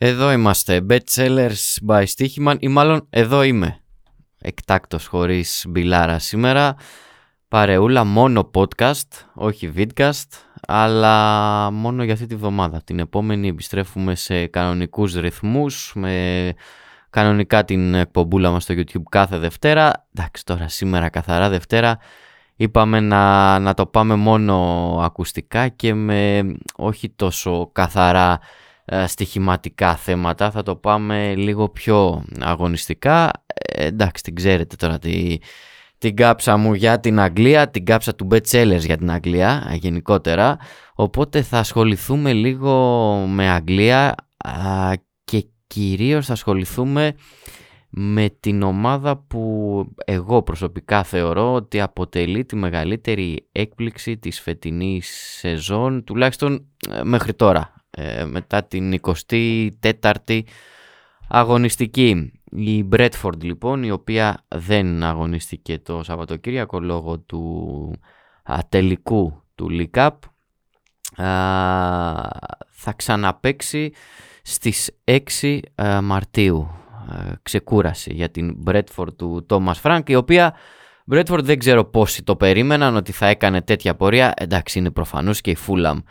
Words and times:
Εδώ 0.00 0.32
είμαστε, 0.32 0.86
Bestsellers 0.90 1.76
by 1.86 2.04
Stichiman 2.04 2.56
ή 2.58 2.68
μάλλον 2.68 3.06
εδώ 3.10 3.42
είμαι. 3.42 3.80
Εκτάκτος 4.38 5.06
χωρίς 5.06 5.64
μπιλάρα 5.68 6.18
σήμερα. 6.18 6.74
Παρεούλα 7.48 8.04
μόνο 8.04 8.50
podcast, 8.54 9.08
όχι 9.34 9.72
vidcast, 9.76 10.26
αλλά 10.66 11.70
μόνο 11.70 12.04
για 12.04 12.12
αυτή 12.12 12.26
τη 12.26 12.36
βδομάδα. 12.36 12.82
Την 12.84 12.98
επόμενη 12.98 13.48
επιστρέφουμε 13.48 14.14
σε 14.14 14.46
κανονικούς 14.46 15.14
ρυθμούς, 15.14 15.92
με 15.94 16.52
κανονικά 17.10 17.64
την 17.64 17.94
εκπομπούλα 17.94 18.50
μας 18.50 18.62
στο 18.62 18.74
YouTube 18.76 19.02
κάθε 19.10 19.38
Δευτέρα. 19.38 20.08
Εντάξει 20.14 20.44
τώρα 20.44 20.68
σήμερα 20.68 21.08
καθαρά 21.08 21.48
Δευτέρα. 21.48 21.98
Είπαμε 22.56 23.00
να, 23.00 23.58
να 23.58 23.74
το 23.74 23.86
πάμε 23.86 24.14
μόνο 24.14 24.54
ακουστικά 25.02 25.68
και 25.68 25.94
με 25.94 26.42
όχι 26.76 27.10
τόσο 27.10 27.70
καθαρά 27.72 28.32
ε, 28.32 28.38
στοιχηματικά 29.06 29.96
θέματα. 29.96 30.50
Θα 30.50 30.62
το 30.62 30.76
πάμε 30.76 31.34
λίγο 31.34 31.68
πιο 31.68 32.24
αγωνιστικά. 32.40 33.30
Ε, 33.54 33.86
εντάξει, 33.86 34.22
την 34.22 34.34
ξέρετε 34.34 34.76
τώρα 34.76 34.98
τη, 34.98 35.36
την 35.98 36.16
κάψα 36.16 36.56
μου 36.56 36.74
για 36.74 37.00
την 37.00 37.20
Αγγλία, 37.20 37.70
την 37.70 37.84
κάψα 37.84 38.14
του 38.14 38.28
Betsellers 38.30 38.80
για 38.80 38.96
την 38.96 39.10
Αγγλία 39.10 39.68
ε, 39.70 39.74
γενικότερα. 39.74 40.56
Οπότε 40.94 41.42
θα 41.42 41.58
ασχοληθούμε 41.58 42.32
λίγο 42.32 43.14
με 43.28 43.50
Αγγλία 43.50 44.14
και 45.24 45.46
κυρίως 45.66 46.26
θα 46.26 46.32
ασχοληθούμε 46.32 47.14
με 47.90 48.36
την 48.40 48.62
ομάδα 48.62 49.16
που 49.16 49.84
εγώ 50.04 50.42
προσωπικά 50.42 51.02
θεωρώ 51.02 51.52
ότι 51.52 51.80
αποτελεί 51.80 52.44
τη 52.44 52.56
μεγαλύτερη 52.56 53.48
έκπληξη 53.52 54.16
της 54.16 54.40
φετινής 54.40 55.36
σεζόν, 55.38 56.04
τουλάχιστον 56.04 56.66
μέχρι 57.02 57.34
τώρα. 57.34 57.77
Ε, 57.90 58.24
μετά 58.24 58.64
την 58.64 59.00
24η 59.80 60.40
αγωνιστική. 61.28 62.32
Η 62.50 62.84
Μπρέντφορντ 62.84 63.42
λοιπόν, 63.42 63.82
η 63.82 63.90
οποία 63.90 64.44
δεν 64.48 65.02
αγωνίστηκε 65.02 65.78
το 65.78 66.02
Σαββατοκύριακο 66.02 66.80
λόγω 66.80 67.18
του 67.18 67.92
τελικού 68.68 69.42
του 69.54 69.68
League 69.70 69.98
Cup, 69.98 70.10
θα 72.70 72.92
ξαναπαίξει 72.96 73.92
στις 74.42 74.90
6 75.04 75.60
Μαρτίου. 76.02 76.70
ξεκούραση 77.42 78.14
για 78.14 78.30
την 78.30 78.54
Μπρέντφορντ 78.56 79.12
του 79.16 79.44
Τόμας 79.46 79.78
Φρανκ, 79.78 80.08
η 80.08 80.14
οποία 80.14 80.54
Μπρέντφορντ 81.04 81.44
δεν 81.44 81.58
ξέρω 81.58 81.84
πόσοι 81.84 82.22
το 82.22 82.36
περίμεναν 82.36 82.96
ότι 82.96 83.12
θα 83.12 83.26
έκανε 83.26 83.62
τέτοια 83.62 83.94
πορεία. 83.94 84.32
Εντάξει, 84.36 84.78
είναι 84.78 84.90
προφανώς 84.90 85.40
και 85.40 85.50
η 85.50 85.54
Φούλαμ 85.54 85.98
ε, 85.98 86.02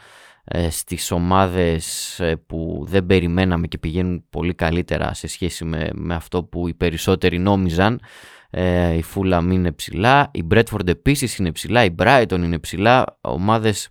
στις 0.70 1.12
ομάδες 1.12 2.20
ε, 2.20 2.36
που 2.36 2.86
δεν 2.88 3.06
περιμέναμε 3.06 3.68
και 3.68 3.78
πηγαίνουν 3.78 4.26
πολύ 4.30 4.54
καλύτερα 4.54 5.14
σε 5.14 5.28
σχέση 5.28 5.66
με, 5.66 5.90
με 5.94 6.16
αυτό 6.16 6.44
που 6.44 6.68
οι 6.68 6.74
περισσότεροι 6.74 7.40
νόμιζαν. 7.40 8.00
Ε, 8.50 8.94
η 8.94 9.04
Fulham 9.14 9.48
είναι 9.52 9.72
ψηλά, 9.72 10.30
η 10.34 10.44
Bradford 10.52 10.88
επίσης 10.88 11.38
είναι 11.38 11.52
ψηλά, 11.52 11.84
η 11.84 11.96
Brighton 12.00 12.40
είναι 12.44 12.60
ψηλά, 12.60 13.18
ομάδες 13.22 13.90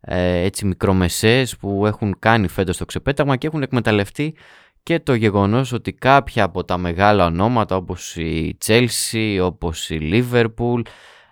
ε, 0.00 0.38
έτσι 0.38 0.66
μικρομεσαίες 0.66 1.56
που 1.56 1.86
έχουν 1.86 2.16
κάνει 2.18 2.48
φέτος 2.48 2.76
το 2.76 2.84
ξεπέταγμα 2.84 3.36
και 3.36 3.46
έχουν 3.46 3.62
εκμεταλλευτεί 3.62 4.34
και 4.82 5.00
το 5.00 5.14
γεγονός 5.14 5.72
ότι 5.72 5.92
κάποια 5.92 6.44
από 6.44 6.64
τα 6.64 6.78
μεγάλα 6.78 7.24
ονόματα 7.26 7.76
όπως 7.76 8.16
η 8.16 8.58
Chelsea, 8.66 9.38
όπως 9.42 9.90
η 9.90 9.98
Liverpool 10.12 10.80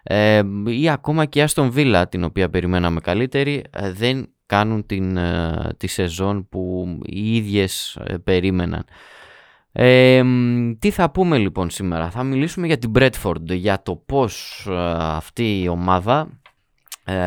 ε, 0.02 0.42
ή 0.66 0.88
ακόμα 0.88 1.24
και 1.24 1.40
η 1.40 1.44
Aston 1.48 1.72
Villa 1.74 2.04
την 2.08 2.24
οποία 2.24 2.48
περιμέναμε 2.48 3.00
καλύτερη 3.00 3.64
δεν 3.92 4.35
κάνουν 4.46 4.86
την, 4.86 5.16
ε, 5.16 5.74
τη 5.76 5.86
σεζόν 5.86 6.48
που 6.48 6.86
οι 7.02 7.36
ίδιες 7.36 7.98
ε, 8.04 8.16
περίμεναν. 8.16 8.84
τι 10.78 10.90
θα 10.90 11.10
πούμε 11.10 11.38
λοιπόν 11.38 11.70
σήμερα; 11.70 12.10
Θα 12.10 12.22
μιλήσουμε 12.22 12.66
για 12.66 12.78
την 12.78 12.92
Bradford, 12.94 13.44
για 13.44 13.82
το 13.82 13.96
πώς 13.96 14.66
ε, 14.70 14.74
αυτή 14.98 15.62
η 15.62 15.68
ομάδα 15.68 16.40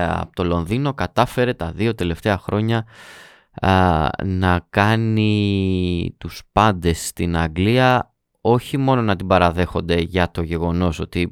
από 0.09 0.35
το 0.35 0.43
Λονδίνο 0.43 0.93
κατάφερε 0.93 1.53
τα 1.53 1.71
δύο 1.71 1.95
τελευταία 1.95 2.37
χρόνια 2.37 2.85
να 4.23 4.65
κάνει 4.69 6.15
τους 6.17 6.41
πάντες 6.51 7.07
στην 7.07 7.37
Αγγλία 7.37 8.13
όχι 8.41 8.77
μόνο 8.77 9.01
να 9.01 9.15
την 9.15 9.27
παραδέχονται 9.27 9.99
για 9.99 10.31
το 10.31 10.41
γεγονός 10.41 10.99
ότι 10.99 11.31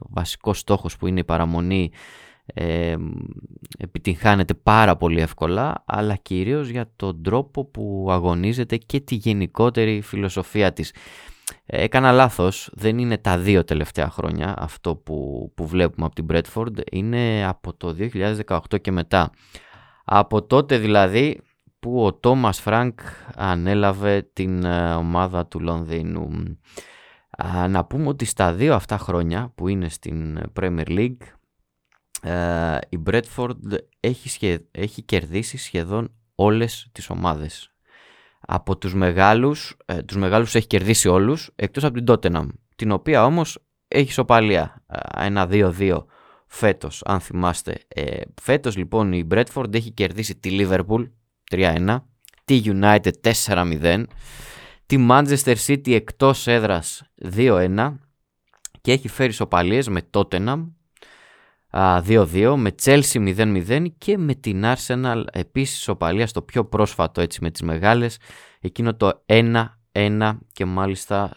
ο 0.00 0.08
βασικός 0.10 0.58
στόχος 0.58 0.96
που 0.96 1.06
είναι 1.06 1.20
η 1.20 1.24
παραμονή 1.24 1.90
ε, 2.54 2.96
επιτυγχάνεται 3.78 4.54
πάρα 4.54 4.96
πολύ 4.96 5.20
εύκολα 5.20 5.82
αλλά 5.86 6.16
κυρίως 6.16 6.68
για 6.68 6.90
τον 6.96 7.22
τρόπο 7.22 7.64
που 7.64 8.08
αγωνίζεται 8.10 8.76
και 8.76 9.00
τη 9.00 9.14
γενικότερη 9.14 10.00
φιλοσοφία 10.00 10.72
της. 10.72 10.92
Ε, 11.66 11.82
έκανα 11.82 12.12
λάθος, 12.12 12.70
δεν 12.72 12.98
είναι 12.98 13.18
τα 13.18 13.38
δύο 13.38 13.64
τελευταία 13.64 14.10
χρόνια 14.10 14.54
αυτό 14.58 14.96
που, 14.96 15.52
που 15.54 15.66
βλέπουμε 15.66 16.06
από 16.06 16.14
την 16.14 16.26
Bradford, 16.30 16.92
είναι 16.92 17.46
από 17.46 17.74
το 17.74 17.96
2018 18.46 18.80
και 18.80 18.92
μετά. 18.92 19.30
Από 20.04 20.42
τότε 20.42 20.78
δηλαδή 20.78 21.40
που 21.78 22.04
ο 22.04 22.14
Τόμας 22.14 22.60
Φρανκ 22.60 23.00
ανέλαβε 23.34 24.30
την 24.32 24.64
ε, 24.64 24.94
ομάδα 24.94 25.46
του 25.46 25.60
Λονδίνου. 25.60 26.28
να 27.68 27.84
πούμε 27.84 28.08
ότι 28.08 28.24
στα 28.24 28.52
δύο 28.52 28.74
αυτά 28.74 28.98
χρόνια 28.98 29.52
που 29.54 29.68
είναι 29.68 29.88
στην 29.88 30.40
Premier 30.60 30.88
League 30.88 31.35
ε, 32.22 32.78
η 32.88 33.02
Brentford 33.06 33.76
έχει, 34.00 34.58
έχει 34.70 35.02
κερδίσει 35.02 35.56
σχεδόν 35.56 36.12
όλες 36.34 36.88
τις 36.92 37.10
ομάδες. 37.10 37.70
Από 38.40 38.78
τους 38.78 38.94
μεγάλους, 38.94 39.76
ε, 39.84 40.02
τους 40.02 40.16
μεγάλους 40.16 40.54
έχει 40.54 40.66
κερδίσει 40.66 41.08
όλους, 41.08 41.50
εκτός 41.56 41.84
από 41.84 42.02
την 42.02 42.04
Tottenham, 42.08 42.46
την 42.76 42.90
οποία 42.90 43.24
όμως 43.24 43.58
έχει 43.88 44.12
ισοπαλία, 44.12 44.84
ε, 44.86 45.24
ένα 45.24 45.46
2-2 45.46 46.06
φέτος, 46.46 47.02
αν 47.04 47.20
θυμάστε. 47.20 47.78
Ε, 47.88 48.20
φέτος 48.42 48.76
λοιπόν 48.76 49.12
η 49.12 49.26
Bradford 49.30 49.74
έχει 49.74 49.90
κερδίσει 49.90 50.36
τη 50.36 50.56
Liverpool 50.60 51.10
3-1, 51.50 51.98
τη 52.44 52.62
United 52.64 53.12
4-0, 53.20 54.06
τη 54.86 55.06
Manchester 55.10 55.54
City 55.66 55.92
εκτός 55.92 56.46
έδρας 56.46 57.02
2-1 57.36 57.94
και 58.80 58.92
έχει 58.92 59.08
φέρει 59.08 59.32
σοπαλίες 59.32 59.88
με 59.88 60.02
Tottenham, 60.10 60.66
2-2 61.72 62.54
με 62.56 62.74
Chelsea 62.82 63.36
0-0 63.36 63.86
και 63.98 64.18
με 64.18 64.34
την 64.34 64.62
Arsenal 64.64 65.22
επίσης 65.32 65.88
οπαλία 65.88 66.26
στο 66.26 66.42
πιο 66.42 66.64
πρόσφατο 66.64 67.20
έτσι 67.20 67.38
με 67.42 67.50
τις 67.50 67.62
μεγάλες. 67.62 68.18
Εκείνο 68.60 68.94
το 68.94 69.24
1-1 69.92 70.38
και 70.52 70.64
μάλιστα 70.64 71.30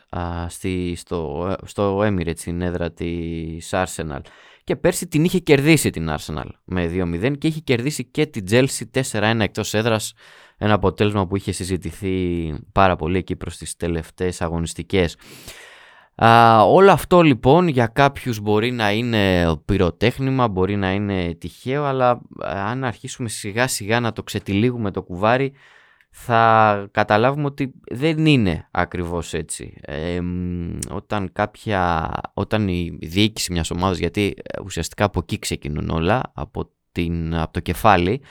στη, 0.48 0.94
στο, 0.96 1.56
στο 1.66 2.00
Emirates 2.00 2.40
στην 2.40 2.62
έδρα 2.62 2.92
της 2.92 3.70
Arsenal. 3.72 4.22
Και 4.64 4.76
πέρσι 4.76 5.08
την 5.08 5.24
είχε 5.24 5.40
κερδίσει 5.40 5.90
την 5.90 6.10
Arsenal 6.10 6.48
με 6.64 6.92
2-0 6.94 7.38
και 7.38 7.48
είχε 7.48 7.60
κερδίσει 7.60 8.06
και 8.06 8.26
την 8.26 8.46
Chelsea 8.50 9.02
4-1 9.12 9.40
εκτός 9.40 9.74
έδρας. 9.74 10.14
Ένα 10.58 10.74
αποτέλεσμα 10.74 11.28
που 11.28 11.36
είχε 11.36 11.52
συζητηθεί 11.52 12.54
πάρα 12.72 12.96
πολύ 12.96 13.18
εκεί 13.18 13.36
προς 13.36 13.58
τις 13.58 13.76
τελευταίες 13.76 14.42
αγωνιστικές 14.42 15.16
όλο 16.66 16.92
αυτό 16.92 17.22
λοιπόν 17.22 17.68
για 17.68 17.88
κάποιους 17.88 18.40
μπορεί 18.40 18.72
να 18.72 18.92
είναι 18.92 19.56
πυροτέχνημα, 19.66 20.48
μπορεί 20.48 20.76
να 20.76 20.92
είναι 20.92 21.34
τυχαίο, 21.34 21.84
αλλά 21.84 22.22
αν 22.44 22.84
αρχίσουμε 22.84 23.30
σιγά 23.30 23.68
σιγά 23.68 24.00
να 24.00 24.12
το 24.12 24.24
ξετυλίγουμε 24.24 24.92
το 24.92 25.04
κουβάρι, 25.04 25.54
θα 26.12 26.88
καταλάβουμε 26.92 27.46
ότι 27.46 27.74
δεν 27.92 28.26
είναι 28.26 28.68
ακριβώς 28.72 29.34
έτσι. 29.34 29.74
όταν, 30.90 31.32
κάποια, 31.34 32.12
όταν 32.34 32.68
η 32.68 32.98
διοίκηση 33.02 33.52
μιας 33.52 33.72
ομάδας, 33.72 33.98
γιατί 33.98 34.36
ουσιαστικά 34.64 35.04
από 35.04 35.20
εκεί 35.20 35.40
ξεκινούν 35.40 35.90
όλα, 35.90 36.32
από, 36.34 36.72
την, 36.92 37.36
από 37.36 37.54
το 37.54 37.60
κεφάλι, 37.60 38.22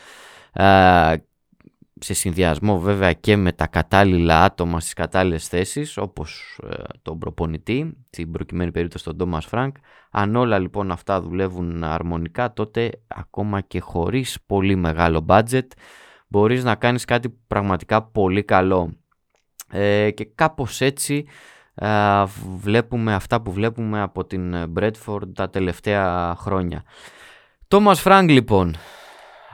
σε 2.00 2.14
συνδυασμό 2.14 2.78
βέβαια 2.78 3.12
και 3.12 3.36
με 3.36 3.52
τα 3.52 3.66
κατάλληλα 3.66 4.44
άτομα 4.44 4.80
στις 4.80 4.92
κατάλληλες 4.92 5.48
θέσεις 5.48 5.96
όπως 5.96 6.60
ε, 6.70 6.74
τον 7.02 7.18
προπονητή, 7.18 7.96
στην 8.10 8.30
προκειμένη 8.30 8.70
περίπτωση 8.70 9.04
τον 9.04 9.16
Τόμας 9.16 9.46
Φρανκ 9.46 9.76
αν 10.10 10.36
όλα 10.36 10.58
λοιπόν 10.58 10.90
αυτά 10.90 11.20
δουλεύουν 11.20 11.84
αρμονικά 11.84 12.52
τότε 12.52 12.90
ακόμα 13.06 13.60
και 13.60 13.80
χωρίς 13.80 14.38
πολύ 14.46 14.76
μεγάλο 14.76 15.24
budget 15.28 15.66
μπορείς 16.28 16.64
να 16.64 16.74
κάνεις 16.74 17.04
κάτι 17.04 17.28
πραγματικά 17.46 18.02
πολύ 18.02 18.44
καλό 18.44 18.92
ε, 19.70 20.10
και 20.10 20.24
κάπως 20.34 20.80
έτσι 20.80 21.26
ε, 21.74 22.24
βλέπουμε 22.56 23.14
αυτά 23.14 23.40
που 23.42 23.52
βλέπουμε 23.52 24.00
από 24.00 24.24
την 24.24 24.72
Brentford 24.78 25.34
τα 25.34 25.50
τελευταία 25.50 26.34
χρόνια. 26.38 26.82
Τόμας 27.68 28.00
Φρανκ 28.00 28.30
λοιπόν 28.30 28.74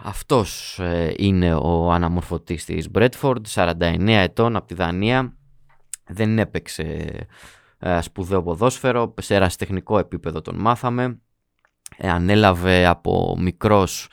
αυτός 0.04 0.78
ε, 0.78 1.14
είναι 1.16 1.54
ο 1.54 1.92
αναμορφωτής 1.92 2.64
της 2.64 2.88
Brentford, 2.94 3.40
49 3.54 4.08
ετών 4.08 4.56
από 4.56 4.66
τη 4.66 4.74
Δανία. 4.74 5.36
Δεν 6.06 6.38
έπαιξε 6.38 7.08
ε, 7.78 8.00
σπουδαίο 8.00 8.42
ποδόσφαιρο, 8.42 9.14
σε 9.20 9.34
ερασιτεχνικό 9.34 9.98
επίπεδο 9.98 10.40
τον 10.40 10.56
μάθαμε. 10.60 11.20
Ε, 11.96 12.10
ανέλαβε 12.10 12.86
από 12.86 13.36
μικρός 13.38 14.08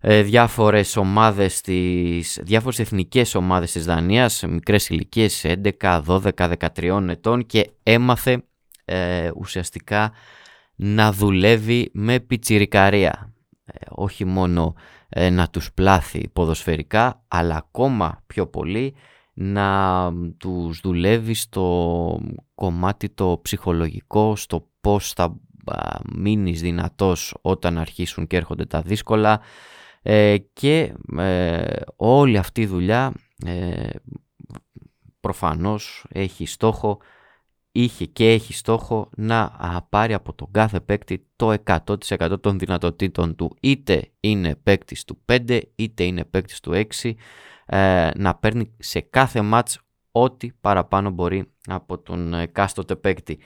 ε, 0.00 0.22
διάφορες 0.22 0.96
ομάδες 0.96 1.60
της, 1.60 2.40
διάφορες 2.42 2.78
εθνικές 2.78 3.34
ομάδες 3.34 3.72
της 3.72 3.84
Δανίας, 3.84 4.42
μικρές 4.48 4.88
ηλικίες 4.88 5.44
11, 5.44 6.02
12, 6.06 6.30
13 6.74 7.08
ετών 7.08 7.46
και 7.46 7.70
έμαθε 7.82 8.44
ε, 8.84 9.30
ουσιαστικά 9.36 10.12
να 10.74 11.12
δουλεύει 11.12 11.90
με 11.92 12.20
πιτσιρικαρία. 12.20 13.32
Ε, 13.64 13.86
όχι 13.88 14.24
μόνο 14.24 14.74
ε, 15.16 15.30
να 15.30 15.48
τους 15.48 15.72
πλάθει 15.72 16.28
ποδοσφαιρικά, 16.28 17.24
αλλά 17.28 17.56
ακόμα 17.56 18.22
πιο 18.26 18.46
πολύ 18.46 18.94
να 19.34 20.12
τους 20.36 20.80
δουλεύει 20.80 21.34
στο 21.34 22.20
κομμάτι 22.54 23.08
το 23.08 23.38
ψυχολογικό, 23.42 24.36
στο 24.36 24.68
πώς 24.80 25.12
θα 25.12 25.36
μείνεις 26.14 26.60
δυνατός 26.60 27.34
όταν 27.40 27.78
αρχίσουν 27.78 28.26
και 28.26 28.36
έρχονται 28.36 28.64
τα 28.64 28.80
δύσκολα. 28.80 29.40
Ε, 30.02 30.36
και 30.52 30.94
όλη 31.96 32.38
αυτή 32.38 32.60
η 32.60 32.66
δουλειά 32.66 33.12
προφανώς 35.20 36.06
έχει 36.08 36.46
στόχο 36.46 36.98
είχε 37.76 38.04
και 38.04 38.30
έχει 38.30 38.52
στόχο 38.52 39.08
να 39.16 39.50
πάρει 39.88 40.14
από 40.14 40.34
τον 40.34 40.48
κάθε 40.50 40.80
παίκτη 40.80 41.26
το 41.36 41.54
100% 41.64 42.40
των 42.40 42.58
δυνατοτήτων 42.58 43.36
του. 43.36 43.56
Είτε 43.60 44.10
είναι 44.20 44.54
παίκτης 44.54 45.04
του 45.04 45.18
5 45.32 45.60
είτε 45.74 46.04
είναι 46.04 46.24
παίκτης 46.24 46.60
του 46.60 46.86
6 47.02 47.12
ε, 47.66 48.10
να 48.16 48.34
παίρνει 48.34 48.74
σε 48.78 49.00
κάθε 49.00 49.42
μάτς 49.42 49.80
ό,τι 50.10 50.52
παραπάνω 50.60 51.10
μπορεί 51.10 51.52
από 51.66 51.98
τον 51.98 52.34
εκάστοτε 52.34 52.96
παίκτη. 52.96 53.38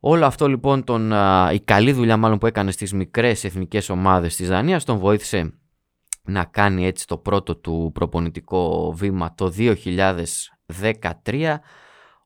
Όλο 0.00 0.26
αυτό 0.26 0.48
λοιπόν 0.48 0.84
τον, 0.84 1.12
η 1.52 1.60
καλή 1.60 1.92
δουλειά 1.92 2.16
μάλλον 2.16 2.38
που 2.38 2.46
έκανε 2.46 2.70
στις 2.70 2.92
μικρές 2.92 3.44
εθνικές 3.44 3.88
ομάδες 3.88 4.36
της 4.36 4.48
Δανίας 4.48 4.84
τον 4.84 4.98
βοήθησε 4.98 5.54
να 6.22 6.44
κάνει 6.44 6.86
έτσι 6.86 7.06
το 7.06 7.16
πρώτο 7.16 7.56
του 7.56 7.90
προπονητικό 7.94 8.92
βήμα 8.96 9.34
το 9.34 9.52
2013 9.56 11.56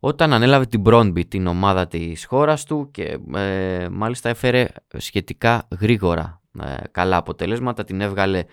όταν 0.00 0.32
ανέλαβε 0.32 0.66
την 0.66 0.80
Μπρόνμπι, 0.80 1.26
την 1.26 1.46
ομάδα 1.46 1.86
της 1.86 2.24
χώρας 2.24 2.64
του 2.64 2.88
και 2.90 3.18
ε, 3.34 3.88
μάλιστα 3.90 4.28
έφερε 4.28 4.66
σχετικά 4.96 5.68
γρήγορα 5.80 6.40
ε, 6.62 6.74
καλά 6.90 7.16
αποτελέσματα, 7.16 7.84
την 7.84 8.00
έβγαλε 8.00 8.44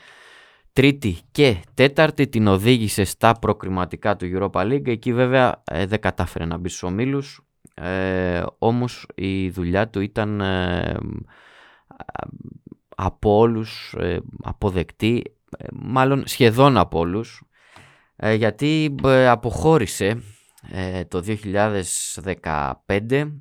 τρίτη 0.73 1.17
και 1.31 1.57
τέταρτη, 1.73 2.27
την 2.27 2.47
οδήγησε 2.47 3.03
στα 3.03 3.33
προκριματικά 3.33 4.15
του 4.15 4.29
Europa 4.33 4.61
League, 4.61 4.87
εκεί 4.87 5.13
βέβαια 5.13 5.63
ε, 5.63 5.85
δεν 5.85 5.99
κατάφερε 5.99 6.45
να 6.45 6.57
μπει 6.57 6.69
στους 6.69 6.83
ομίλους, 6.83 7.41
όμως 8.57 9.07
η 9.15 9.49
δουλειά 9.49 9.89
του 9.89 9.99
ήταν 9.99 10.41
από 12.95 13.37
όλους 13.37 13.95
αποδεκτή, 14.43 15.23
μάλλον 15.73 16.23
σχεδόν 16.25 16.77
από 16.77 16.99
όλους, 16.99 17.43
γιατί 18.35 18.95
αποχώρησε 19.27 20.23
ε, 20.71 21.05
το 21.05 21.23
2015 22.85 23.31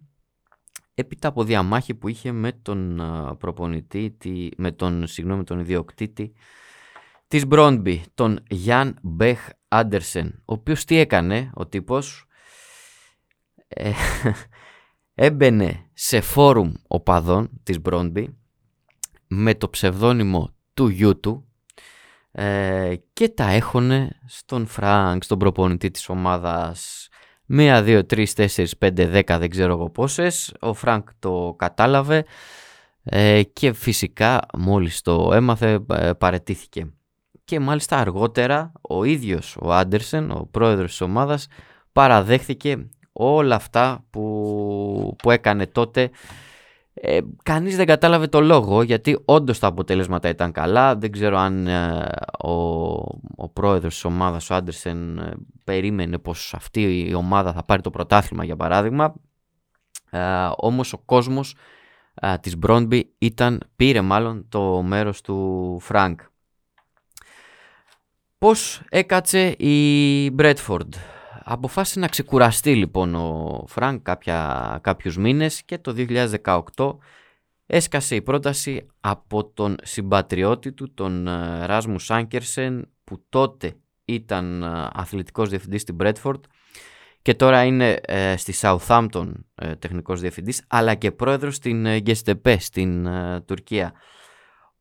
έπειτα 0.95 1.29
από 1.29 1.45
διαμάχη 1.45 1.95
που 1.95 2.09
είχε 2.09 2.33
με 2.33 2.53
τον 2.53 3.01
ε, 3.01 3.35
προπονητή, 3.39 4.17
με 4.57 4.73
τον, 4.73 5.07
συγγνώμη, 5.07 5.45
τον 5.45 5.59
ιδιοκτήτη 5.59 6.33
της 7.29 7.47
Μπρόντμπι, 7.47 8.05
τον 8.15 8.41
Γιάν 8.49 8.99
Μπέχ 9.03 9.49
Άντερσεν, 9.69 10.43
ο 10.45 10.53
οποίος 10.53 10.85
τι 10.85 10.97
έκανε 10.97 11.51
ο 11.55 11.67
τύπος, 11.67 12.27
ε, 13.69 13.93
έμπαινε 15.15 15.91
σε 15.93 16.21
φόρουμ 16.21 16.73
οπαδών 16.87 17.51
της 17.63 17.81
Μπρόντμπι 17.81 18.37
με 19.27 19.55
το 19.55 19.71
ψευδώνυμο 19.71 20.55
του 20.75 20.89
γιού 20.89 21.21
του 21.21 21.47
ε, 22.33 22.95
και 23.13 23.29
τα 23.29 23.49
έχωνε 23.49 24.21
στον 24.27 24.67
Φρανκ, 24.67 25.23
στον 25.25 25.39
προπονητή 25.39 25.91
της 25.91 26.09
ομάδας 26.09 27.09
Μία, 27.55 27.83
δύο, 27.83 28.07
τρεις, 28.07 28.33
τέσσερις, 28.33 28.77
πέντε, 28.77 29.07
δέκα, 29.07 29.39
δεν 29.39 29.51
ξέρω 29.51 29.73
εγώ 29.73 29.91
πόσες. 29.91 30.55
Ο 30.61 30.75
Φρανκ 30.75 31.09
το 31.19 31.55
κατάλαβε 31.59 32.25
ε, 33.03 33.43
και 33.43 33.73
φυσικά 33.73 34.41
μόλις 34.59 35.01
το 35.01 35.31
έμαθε 35.33 35.85
ε, 35.95 36.13
παρετήθηκε. 36.13 36.93
Και 37.45 37.61
μάλιστα 37.61 37.97
αργότερα 37.99 38.73
ο 38.81 39.05
ίδιος 39.05 39.57
ο 39.61 39.73
Άντερσεν, 39.73 40.31
ο 40.31 40.49
πρόεδρος 40.51 40.91
της 40.91 41.01
ομάδας, 41.01 41.47
παραδέχθηκε 41.93 42.89
όλα 43.13 43.55
αυτά 43.55 44.05
που, 44.11 45.17
που 45.23 45.31
έκανε 45.31 45.67
τότε 45.67 46.11
ε, 46.95 47.21
κανείς 47.43 47.77
δεν 47.77 47.87
κατάλαβε 47.87 48.27
το 48.27 48.41
λόγο 48.41 48.83
γιατί 48.83 49.19
όντως 49.25 49.59
τα 49.59 49.67
αποτελέσματα 49.67 50.29
ήταν 50.29 50.53
καλά. 50.53 50.97
Δεν 50.97 51.13
ξέρω 51.13 51.39
αν 51.39 51.67
ε, 51.67 52.09
ο, 52.39 52.53
ο 53.37 53.49
πρόεδρος 53.53 53.95
της 53.95 54.05
ομάδας, 54.05 54.51
ο 54.51 54.55
Άντερσεν, 54.55 55.19
ε, 55.19 55.33
περίμενε 55.65 56.19
πως 56.19 56.55
αυτή 56.55 57.09
η 57.09 57.15
ομάδα 57.15 57.53
θα 57.53 57.65
πάρει 57.65 57.83
το 57.83 57.91
πρωτάθλημα 57.91 58.45
για 58.45 58.57
παράδειγμα. 58.57 59.15
Ε, 60.11 60.49
όμως 60.57 60.93
ο 60.93 60.99
κόσμος 60.99 61.57
ε, 62.15 62.39
της 62.39 62.57
Μπρόντμπι 62.57 63.15
ήταν, 63.19 63.61
πήρε 63.77 64.01
μάλλον 64.01 64.47
το 64.49 64.83
μέρος 64.83 65.21
του 65.21 65.79
Φρανκ. 65.81 66.21
Πώς 68.39 68.83
έκατσε 68.89 69.49
η 69.49 70.31
Μπρέντφορντ; 70.31 70.95
Αποφάσισε 71.45 71.99
να 71.99 72.09
ξεκουραστεί 72.09 72.75
λοιπόν 72.75 73.15
ο 73.15 73.65
Φρανκ 73.69 74.03
κάποια, 74.03 74.79
κάποιους 74.83 75.17
μήνες 75.17 75.63
και 75.63 75.79
το 75.79 75.95
2018 76.45 76.97
έσκασε 77.67 78.15
η 78.15 78.23
πρόταση 78.23 78.87
από 79.01 79.45
τον 79.45 79.77
συμπατριώτη 79.83 80.73
του, 80.73 80.95
τον 80.95 81.27
ε, 81.27 81.67
Ράσμους 81.67 82.05
Άνκερσεν 82.05 82.89
που 83.05 83.25
τότε 83.29 83.77
ήταν 84.05 84.63
ε, 84.63 84.89
αθλητικός 84.93 85.49
διευθυντής 85.49 85.81
στην 85.83 85.95
Μπρέντφορντ 85.95 86.45
και 87.23 87.35
τώρα 87.35 87.65
είναι 87.65 88.01
ε, 88.03 88.37
στη 88.37 88.55
Southampton 88.61 89.33
ε, 89.55 89.75
τεχνικός 89.75 90.21
διευθυντής 90.21 90.65
αλλά 90.69 90.95
και 90.95 91.13
πρόεδρος 91.13 91.57
στην 91.57 91.99
Γκεστεπέ 91.99 92.59
στην 92.59 93.09
Τουρκία. 93.47 93.93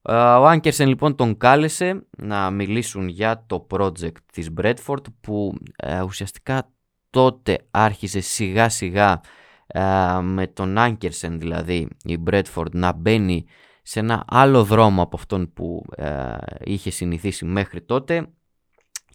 Ο 0.03 0.47
Άνκερσεν 0.47 0.87
λοιπόν 0.87 1.15
τον 1.15 1.37
κάλεσε 1.37 2.05
να 2.17 2.51
μιλήσουν 2.51 3.07
για 3.07 3.43
το 3.47 3.67
project 3.69 4.15
της 4.31 4.49
Bradford 4.61 5.03
που 5.21 5.53
ε, 5.75 6.01
ουσιαστικά 6.01 6.71
τότε 7.09 7.57
άρχισε 7.71 8.19
σιγά 8.19 8.69
σιγά 8.69 9.21
ε, 9.67 9.81
με 10.21 10.47
τον 10.47 10.77
Άνκερσεν 10.77 11.39
δηλαδή 11.39 11.87
η 12.03 12.17
Bradford 12.29 12.71
να 12.71 12.93
μπαίνει 12.93 13.45
σε 13.81 13.99
ένα 13.99 14.23
άλλο 14.27 14.63
δρόμο 14.63 15.01
από 15.01 15.15
αυτόν 15.15 15.53
που 15.53 15.85
ε, 15.95 16.35
είχε 16.63 16.89
συνηθίσει 16.89 17.45
μέχρι 17.45 17.81
τότε 17.81 18.27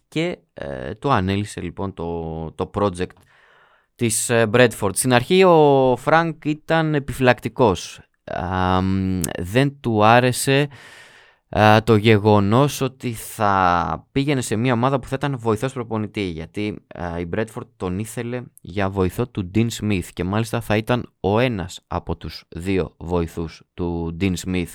και 0.07 0.37
το 0.99 1.11
ανέλυσε 1.11 1.61
λοιπόν 1.61 1.93
το, 1.93 2.51
το 2.51 2.71
project 2.73 3.15
της 3.95 4.31
Brentford. 4.31 4.89
Στην 4.95 5.13
αρχή 5.13 5.43
ο 5.43 5.95
Φρανκ 5.97 6.45
ήταν 6.45 6.95
επιφυλακτικός 6.95 8.06
δεν 9.37 9.79
του 9.79 10.05
άρεσε 10.05 10.67
το 11.83 11.95
γεγονός 11.95 12.81
ότι 12.81 13.13
θα 13.13 14.07
πήγαινε 14.11 14.41
σε 14.41 14.55
μια 14.55 14.73
ομάδα 14.73 14.99
που 14.99 15.07
θα 15.07 15.15
ήταν 15.15 15.37
βοηθός 15.39 15.73
προπονητή 15.73 16.21
γιατί 16.21 16.61
η 17.19 17.29
Brentford 17.35 17.67
τον 17.77 17.99
ήθελε 17.99 18.43
για 18.61 18.89
βοηθό 18.89 19.27
του 19.27 19.51
Dean 19.55 19.67
Smith 19.81 20.05
και 20.13 20.23
μάλιστα 20.23 20.61
θα 20.61 20.77
ήταν 20.77 21.13
ο 21.19 21.39
ένας 21.39 21.79
από 21.87 22.15
τους 22.17 22.43
δύο 22.49 22.95
βοηθούς 22.97 23.63
του 23.73 24.17
Dean 24.21 24.33
Smith. 24.45 24.73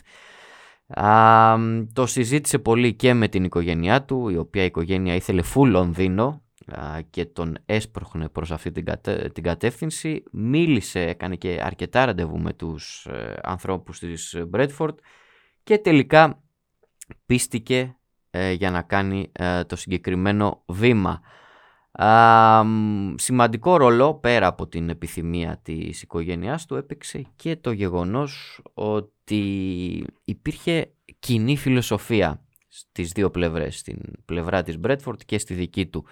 το 1.92 2.06
συζήτησε 2.06 2.58
πολύ 2.58 2.94
και 2.94 3.14
με 3.14 3.28
την 3.28 3.44
οικογένειά 3.44 4.02
του 4.02 4.28
η 4.28 4.36
οποία 4.36 4.62
η 4.62 4.66
οικογένεια 4.66 5.14
ήθελε 5.14 5.42
full 5.54 5.66
Λονδίνο 5.66 6.42
και 7.10 7.24
τον 7.24 7.58
έσπροχνε 7.66 8.28
προς 8.28 8.50
αυτή 8.50 8.70
την, 8.72 8.84
την 9.32 9.42
κατεύθυνση. 9.42 10.22
Μίλησε, 10.30 11.00
έκανε 11.00 11.36
και 11.36 11.60
αρκετά 11.62 12.04
ραντεβού 12.04 12.38
με 12.38 12.52
τους 12.52 13.06
ε, 13.06 13.40
ανθρώπους 13.42 13.98
της 13.98 14.42
Μπρέτφορντ 14.48 14.98
και 15.62 15.78
τελικά 15.78 16.42
πίστηκε 17.26 17.96
ε, 18.30 18.52
για 18.52 18.70
να 18.70 18.82
κάνει 18.82 19.30
ε, 19.32 19.64
το 19.64 19.76
συγκεκριμένο 19.76 20.62
βήμα. 20.66 21.20
σημαντικό 23.16 23.76
ρόλο 23.76 24.14
πέρα 24.14 24.46
από 24.46 24.66
την 24.68 24.88
επιθυμία 24.88 25.60
της 25.62 26.02
οικογένειάς 26.02 26.66
του 26.66 26.76
έπαιξε 26.76 27.26
και 27.36 27.56
το 27.56 27.72
γεγονός 27.72 28.62
ότι 28.74 30.06
υπήρχε 30.24 30.92
κοινή 31.18 31.56
φιλοσοφία 31.56 32.42
στις 32.68 33.12
δύο 33.12 33.30
πλευρές, 33.30 33.78
στην 33.78 33.98
πλευρά 34.24 34.62
της 34.62 34.78
Μπρέντφορντ 34.78 35.20
και 35.26 35.38
στη 35.38 35.54
δική 35.54 35.86
του. 35.86 36.04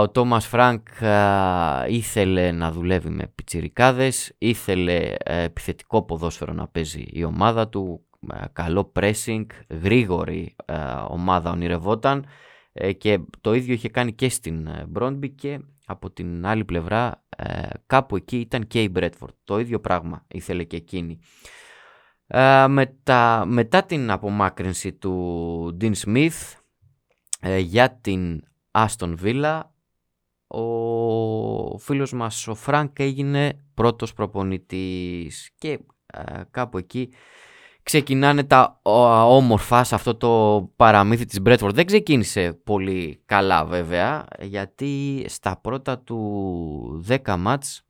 Ο 0.00 0.10
Τόμας 0.10 0.46
Φρανκ 0.46 0.86
ήθελε 1.88 2.52
να 2.52 2.72
δουλεύει 2.72 3.08
με 3.08 3.32
πιτσιρικάδες, 3.34 4.34
ήθελε 4.38 5.14
ε, 5.18 5.42
επιθετικό 5.42 6.02
ποδόσφαιρο 6.02 6.52
να 6.52 6.68
παίζει 6.68 7.04
η 7.10 7.24
ομάδα 7.24 7.68
του, 7.68 8.06
καλό 8.52 8.92
pressing, 8.94 9.46
γρήγορη 9.82 10.56
ομάδα 11.08 11.50
ονειρευόταν 11.50 12.26
ε, 12.72 12.92
και 12.92 13.20
το 13.40 13.54
ίδιο 13.54 13.74
είχε 13.74 13.88
κάνει 13.88 14.12
και 14.12 14.28
στην 14.28 14.68
Μπρόντμπι 14.88 15.30
και 15.30 15.60
από 15.86 16.10
την 16.10 16.46
άλλη 16.46 16.64
πλευρά 16.64 17.24
ε, 17.36 17.68
κάπου 17.86 18.16
εκεί 18.16 18.38
ήταν 18.38 18.66
και 18.66 18.82
η 18.82 18.88
Μπρέντφορντ. 18.90 19.32
Το 19.44 19.58
ίδιο 19.58 19.80
πράγμα 19.80 20.24
ήθελε 20.28 20.64
και 20.64 20.76
εκείνη. 20.76 21.18
Ε, 22.26 22.66
μετά, 22.68 23.44
μετά 23.46 23.84
την 23.84 24.10
απομάκρυνση 24.10 24.92
του 24.92 25.76
Dean 25.80 25.92
Smith 26.04 26.56
ε, 27.40 27.58
για 27.58 27.98
την 28.00 28.42
Aston 28.72 29.14
Villa 29.22 29.60
ο 30.46 31.78
φίλος 31.78 32.12
μας 32.12 32.48
ο 32.48 32.54
Φρανκ 32.54 32.98
έγινε 32.98 33.64
πρώτος 33.74 34.12
προπονητής 34.12 35.50
και 35.58 35.78
κάπου 36.50 36.78
εκεί 36.78 37.12
ξεκινάνε 37.82 38.44
τα 38.44 38.80
όμορφα 39.26 39.84
σε 39.84 39.94
αυτό 39.94 40.14
το 40.14 40.62
παραμύθι 40.76 41.24
της 41.24 41.40
Μπρέντφορντ. 41.40 41.74
Δεν 41.74 41.86
ξεκίνησε 41.86 42.52
πολύ 42.52 43.22
καλά 43.26 43.64
βέβαια, 43.64 44.26
γιατί 44.40 45.24
στα 45.28 45.56
πρώτα 45.56 45.98
του 45.98 47.04
10 47.08 47.36
ματς 47.38 47.82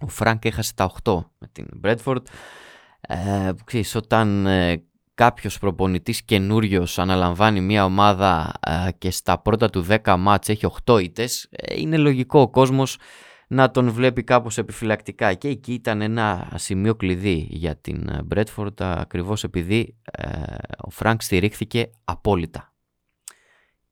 ο 0.00 0.08
Φρανκ 0.08 0.44
έχασε 0.44 0.74
τα 0.74 0.92
8 1.02 1.24
με 1.38 1.48
την 1.52 1.66
Μπρέντφορντ. 1.76 2.26
Ε, 3.00 3.52
ξέρεις, 3.64 3.94
όταν 3.94 4.46
ε, 4.46 4.87
κάποιος 5.18 5.58
προπονητής 5.58 6.22
καινούριος 6.22 6.98
αναλαμβάνει 6.98 7.60
μια 7.60 7.84
ομάδα 7.84 8.52
ε, 8.66 8.90
και 8.98 9.10
στα 9.10 9.38
πρώτα 9.38 9.70
του 9.70 9.86
10 9.88 10.16
ματς 10.18 10.48
έχει 10.48 10.66
8 10.84 11.02
ήττες, 11.02 11.48
ε, 11.50 11.80
είναι 11.80 11.96
λογικό 11.96 12.40
ο 12.40 12.50
κόσμος 12.50 12.98
να 13.48 13.70
τον 13.70 13.90
βλέπει 13.90 14.24
κάπως 14.24 14.58
επιφυλακτικά 14.58 15.34
και 15.34 15.48
εκεί 15.48 15.72
ήταν 15.72 16.00
ένα 16.00 16.52
σημείο 16.54 16.94
κλειδί 16.94 17.46
για 17.50 17.76
την 17.76 18.10
Μπρέντφορντ 18.24 18.82
ακριβώς 18.82 19.44
επειδή 19.44 19.96
ε, 20.10 20.30
ο 20.78 20.90
Φρανκ 20.90 21.22
στηρίχθηκε 21.22 21.90
απόλυτα 22.04 22.72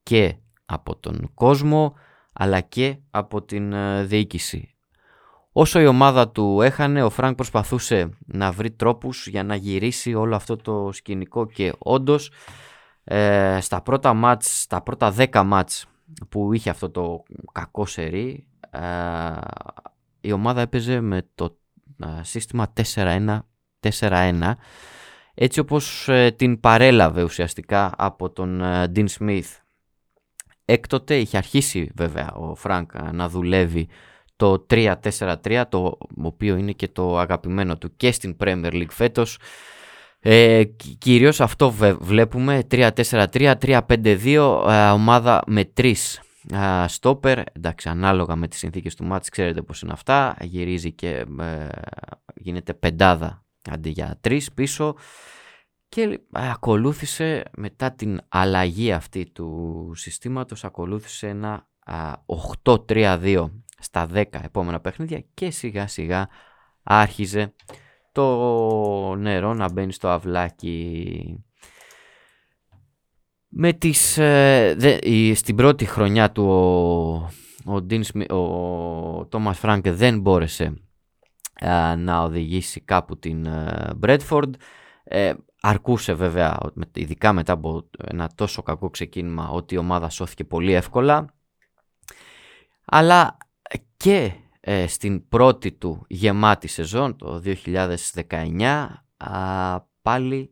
και 0.02 0.36
από 0.64 0.96
τον 0.96 1.30
κόσμο 1.34 1.94
αλλά 2.32 2.60
και 2.60 2.98
από 3.10 3.42
την 3.42 3.72
ε, 3.72 4.04
διοίκηση. 4.04 4.75
Όσο 5.58 5.80
η 5.80 5.86
ομάδα 5.86 6.28
του 6.28 6.60
έχανε, 6.60 7.02
ο 7.02 7.10
Φρανκ 7.10 7.36
προσπαθούσε 7.36 8.08
να 8.26 8.52
βρει 8.52 8.70
τρόπους 8.70 9.26
για 9.26 9.42
να 9.42 9.54
γυρίσει 9.54 10.14
όλο 10.14 10.34
αυτό 10.36 10.56
το 10.56 10.92
σκηνικό 10.92 11.46
και 11.46 11.72
όντως 11.78 12.30
ε, 13.04 13.58
στα 13.60 13.82
πρώτα 13.82 14.14
ματς, 14.14 14.60
στα 14.60 14.82
πρώτα 14.82 15.14
10 15.16 15.42
ματς 15.46 15.86
που 16.28 16.52
είχε 16.52 16.70
αυτό 16.70 16.90
το 16.90 17.22
κακό 17.52 17.86
σερί 17.86 18.46
η 20.20 20.32
ομάδα 20.32 20.60
έπαιζε 20.60 21.00
με 21.00 21.28
το 21.34 21.56
σύστημα 22.20 22.72
4-1-4-1 22.94 24.52
έτσι 25.34 25.60
όπως 25.60 26.08
ε, 26.08 26.30
την 26.30 26.60
παρέλαβε 26.60 27.22
ουσιαστικά 27.22 27.92
από 27.96 28.30
τον 28.30 28.60
ε, 28.60 28.92
Dean 28.94 29.06
Smith. 29.18 29.56
Έκτοτε 30.64 31.18
είχε 31.18 31.36
αρχίσει 31.36 31.90
βέβαια 31.94 32.32
ο 32.32 32.54
Φρανκ 32.54 32.90
να 33.12 33.28
δουλεύει 33.28 33.88
το 34.36 34.66
3-4-3 34.70 35.62
το 35.68 35.98
οποίο 36.22 36.56
είναι 36.56 36.72
και 36.72 36.88
το 36.88 37.18
αγαπημένο 37.18 37.78
του 37.78 37.96
και 37.96 38.12
στην 38.12 38.36
Premier 38.40 38.72
League 38.72 38.90
φέτος. 38.90 39.38
Ε, 40.20 40.64
κυρίως 40.98 41.40
αυτό 41.40 41.74
βλέπουμε 42.00 42.66
3-4-3, 42.70 43.54
3-5-2 43.60 44.64
ε, 44.68 44.90
ομάδα 44.90 45.42
με 45.46 45.64
τρεις 45.64 46.20
στόπερ, 46.86 47.38
εντάξει 47.52 47.88
ανάλογα 47.88 48.36
με 48.36 48.48
τις 48.48 48.58
συνθήκες 48.58 48.94
του 48.94 49.04
ματς 49.04 49.28
ξέρετε 49.28 49.62
πώς 49.62 49.82
είναι 49.82 49.92
αυτά, 49.92 50.36
γυρίζει 50.40 50.92
και 50.92 51.26
ε, 51.40 51.68
γίνεται 52.34 52.74
πεντάδα 52.74 53.44
αντί 53.70 53.88
για 53.88 54.18
τρεις 54.20 54.52
πίσω. 54.52 54.94
Και 55.88 56.00
ε, 56.02 56.18
ακολούθησε 56.50 57.42
μετά 57.56 57.92
την 57.92 58.20
αλλαγή 58.28 58.92
αυτή 58.92 59.30
του 59.30 59.92
συστήματος 59.94 60.64
ακολούθησε 60.64 61.28
ένα 61.28 61.68
8-3-2 62.64 63.50
στα 63.86 64.08
10 64.12 64.24
επόμενα 64.42 64.80
παιχνίδια 64.80 65.24
και 65.34 65.50
σιγά 65.50 65.86
σιγά 65.86 66.28
άρχιζε 66.82 67.54
το 68.12 69.14
νερό 69.14 69.54
να 69.54 69.72
μπαίνει 69.72 69.92
στο 69.92 70.08
αυλάκι 70.08 71.44
με 73.48 73.72
τις, 73.72 74.18
ε, 74.18 75.32
στην 75.34 75.56
πρώτη 75.56 75.84
χρονιά 75.84 76.32
του 76.32 76.44
ο, 77.64 77.74
ο, 78.34 78.36
ο 78.36 79.26
Τόμας 79.26 79.58
Φράνκε 79.58 79.92
δεν 79.92 80.20
μπόρεσε 80.20 80.80
να 81.96 82.22
οδηγήσει 82.22 82.80
κάπου 82.80 83.18
την 83.18 83.46
Μπρέτφορντ. 83.96 84.54
Ε, 85.04 85.34
αρκούσε 85.60 86.12
βέβαια, 86.12 86.58
ειδικά 86.94 87.32
μετά 87.32 87.52
από 87.52 87.88
ένα 88.06 88.30
τόσο 88.34 88.62
κακό 88.62 88.90
ξεκίνημα, 88.90 89.48
ότι 89.48 89.74
η 89.74 89.78
ομάδα 89.78 90.08
σώθηκε 90.08 90.44
πολύ 90.44 90.72
εύκολα. 90.72 91.34
Αλλά 92.84 93.36
και 93.96 94.32
ε, 94.60 94.86
στην 94.86 95.28
πρώτη 95.28 95.72
του 95.72 96.04
γεμάτη 96.08 96.68
σεζόν, 96.68 97.16
το 97.16 97.42
2019, 98.54 98.86
πάλι 100.02 100.50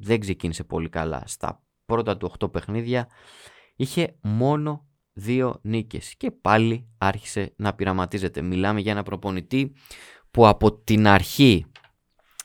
δεν 0.00 0.20
ξεκίνησε 0.20 0.64
πολύ 0.64 0.88
καλά. 0.88 1.22
Στα 1.26 1.62
πρώτα 1.86 2.16
του 2.16 2.32
8 2.38 2.52
παιχνίδια 2.52 3.08
είχε 3.76 4.16
μόνο 4.20 4.86
δύο 5.12 5.58
νίκες 5.62 6.14
και 6.16 6.30
πάλι 6.30 6.88
άρχισε 6.98 7.52
να 7.56 7.74
πειραματίζεται. 7.74 8.42
Μιλάμε 8.42 8.80
για 8.80 8.92
ένα 8.92 9.02
προπονητή 9.02 9.72
που 10.30 10.46
από 10.46 10.72
την 10.72 11.06
αρχή 11.06 11.66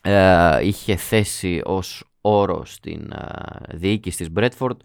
ε, 0.02 0.66
είχε 0.66 0.96
θέσει 0.96 1.60
ως 1.64 2.04
όρο 2.20 2.64
στην 2.64 3.12
ε, 3.12 3.76
διοίκηση 3.76 4.16
της 4.16 4.30
Μπρέτφορντ 4.30 4.80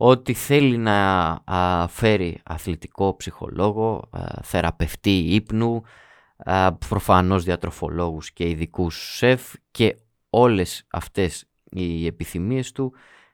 ότι 0.00 0.34
θέλει 0.34 0.76
να 0.76 1.40
φέρει 1.88 2.40
αθλητικό 2.44 3.16
ψυχολόγο, 3.16 4.08
ε, 4.16 4.42
θεραπευτή 4.42 5.18
ύπνου, 5.18 5.82
ε, 6.36 6.68
προφανώς 6.88 7.44
διατροφολόγους 7.44 8.32
και 8.32 8.48
ειδικούς 8.48 9.16
σεφ 9.16 9.52
και 9.70 9.96
όλες 10.30 10.86
αυτές 10.90 11.48
οι 11.70 12.06
επιθυμίες 12.06 12.72
του 12.72 12.92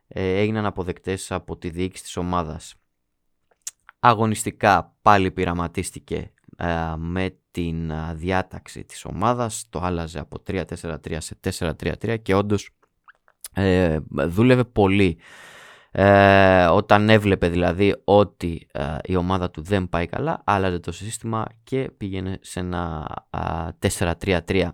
ε, 0.08 0.38
έγιναν 0.38 0.66
αποδεκτές 0.66 1.32
από 1.32 1.56
τη 1.56 1.70
διοίκηση 1.70 2.02
της 2.02 2.16
ομάδας. 2.16 2.74
Αγωνιστικά 3.98 4.96
πάλι 5.02 5.30
πειραματίστηκε 5.30 6.32
ε, 6.56 6.94
με 6.96 7.38
την 7.50 7.90
ε, 7.90 8.14
διάταξη 8.14 8.84
της 8.84 9.04
ομάδας, 9.04 9.66
το 9.70 9.80
άλλαζε 9.80 10.18
από 10.18 10.42
3-4-3 10.46 11.16
σε 11.18 11.38
4-3-3 11.42 12.22
και 12.22 12.34
όντως 12.34 12.70
δούλευε 14.08 14.64
πολύ. 14.64 15.18
Όταν 16.70 17.08
έβλεπε 17.08 17.48
δηλαδή 17.48 17.94
ότι 18.04 18.66
η 19.04 19.16
ομάδα 19.16 19.50
του 19.50 19.62
δεν 19.62 19.88
πάει 19.88 20.06
καλά, 20.06 20.42
άλλαζε 20.44 20.78
το 20.78 20.92
σύστημα 20.92 21.44
και 21.64 21.90
πήγαινε 21.96 22.38
σε 22.40 22.60
ένα 22.60 23.06
4-3-3. 23.98 24.68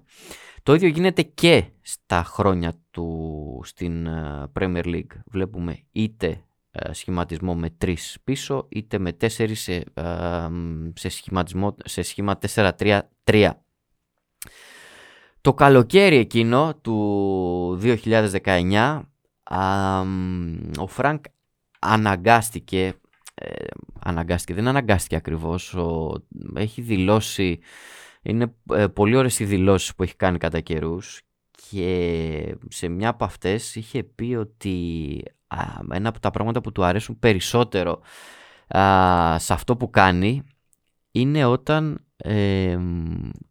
Το 0.62 0.74
ίδιο 0.74 0.88
γίνεται 0.88 1.22
και 1.22 1.64
στα 1.82 2.22
χρόνια 2.24 2.74
του 2.90 3.60
στην 3.64 4.06
ε, 4.06 4.50
Premier 4.58 4.84
League. 4.84 5.20
Βλέπουμε 5.26 5.78
είτε 5.92 6.44
ε, 6.70 6.92
σχηματισμό 6.92 7.54
με 7.54 7.76
3 7.84 7.94
πίσω, 8.24 8.66
είτε 8.68 8.98
με 8.98 9.16
4 9.20 9.26
σε, 9.28 9.74
ε, 9.74 9.84
σε, 10.94 11.08
σχηματισμό, 11.08 11.76
σε 11.84 12.02
σχήμα 12.02 12.38
4-3-3. 12.54 13.50
Το 15.40 15.54
καλοκαίρι 15.54 16.16
εκείνο 16.16 16.74
του 16.82 17.78
2019 17.82 19.00
ο 20.78 20.86
Φρανκ 20.86 21.24
αναγκάστηκε, 21.78 22.94
αναγκάστηκε, 24.00 24.54
δεν 24.54 24.68
αναγκάστηκε 24.68 25.16
ακριβώς, 25.16 25.76
έχει 26.54 26.80
δηλώσει 26.80 27.60
είναι 28.22 28.54
ε, 28.72 28.86
πολύ 28.86 29.16
ωραίες 29.16 29.38
οι 29.38 29.44
δηλώσεις 29.44 29.94
που 29.94 30.02
έχει 30.02 30.16
κάνει 30.16 30.38
κατά 30.38 30.60
καιρούς 30.60 31.22
και 31.70 32.56
σε 32.68 32.88
μια 32.88 33.08
από 33.08 33.24
αυτές 33.24 33.74
είχε 33.74 34.02
πει 34.02 34.34
ότι 34.34 35.22
ένα 35.92 36.08
από 36.08 36.20
τα 36.20 36.30
πράγματα 36.30 36.60
που 36.60 36.72
του 36.72 36.84
αρέσουν 36.84 37.18
περισσότερο 37.18 38.00
σε 39.36 39.52
αυτό 39.52 39.76
που 39.78 39.90
κάνει 39.90 40.42
είναι 41.10 41.44
όταν 41.44 42.04
ε, 42.16 42.78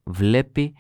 βλέπει, 0.04 0.76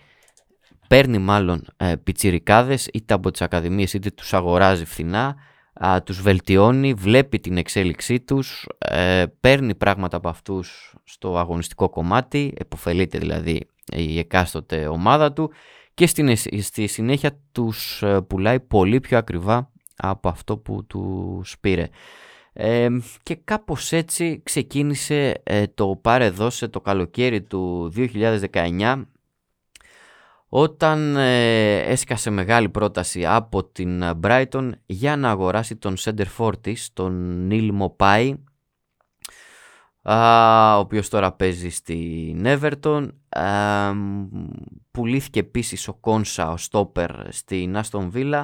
παίρνει 0.89 1.17
μάλλον 1.17 1.65
ε, 1.77 1.95
πιτσιρικάδες 2.03 2.89
είτε 2.93 3.13
από 3.13 3.31
τις 3.31 3.41
ακαδημίες 3.41 3.93
είτε 3.93 4.09
τους 4.09 4.33
αγοράζει 4.33 4.85
φθηνά, 4.85 5.35
α, 5.73 6.03
τους 6.03 6.21
βελτιώνει, 6.21 6.93
βλέπει 6.93 7.39
την 7.39 7.57
εξέλιξή 7.57 8.19
τους, 8.19 8.67
ε, 8.77 9.25
παίρνει 9.39 9.75
πράγματα 9.75 10.17
από 10.17 10.29
αυτούς 10.29 10.95
στο 11.03 11.37
αγωνιστικό 11.37 11.89
κομμάτι, 11.89 12.53
εποφελείται 12.57 13.17
δηλαδή 13.17 13.67
η 13.91 14.19
εκάστοτε 14.19 14.87
ομάδα 14.87 15.33
του 15.33 15.51
και 15.93 16.07
στη 16.61 16.87
συνέχεια 16.87 17.39
τους 17.51 18.03
ε, 18.03 18.21
πουλάει 18.21 18.59
πολύ 18.59 18.99
πιο 18.99 19.17
ακριβά 19.17 19.71
από 19.95 20.29
αυτό 20.29 20.57
που 20.57 20.85
τους 20.85 21.55
πήρε. 21.59 21.87
Ε, 22.53 22.87
και 23.23 23.35
κάπως 23.35 23.91
έτσι 23.91 24.41
ξεκίνησε 24.43 25.41
ε, 25.43 25.67
το 25.67 25.99
πάρε 26.01 26.29
δώσε 26.29 26.67
το 26.67 26.81
καλοκαίρι 26.81 27.41
του 27.41 27.93
2019 27.95 29.03
όταν 30.49 31.15
ε, 31.15 31.77
έσκασε 31.77 32.29
μεγάλη 32.29 32.69
πρόταση 32.69 33.25
από 33.25 33.63
την 33.63 34.03
Brighton 34.23 34.71
για 34.85 35.15
να 35.15 35.29
αγοράσει 35.29 35.75
τον 35.75 35.95
center 35.97 36.53
της, 36.61 36.93
τον 36.93 37.47
Neil 37.51 37.69
Mopai 37.79 38.33
ο 40.75 40.79
οποίος 40.79 41.09
τώρα 41.09 41.31
παίζει 41.31 41.69
στην 41.69 42.45
Everton. 42.45 43.07
Πουλήθηκε 44.91 45.39
επίσης 45.39 45.87
ο 45.87 45.93
Κόνσα, 45.93 46.51
ο 46.51 46.57
στόπερ, 46.57 47.11
στην 47.33 47.77
Aston 47.77 48.11
Villa, 48.13 48.43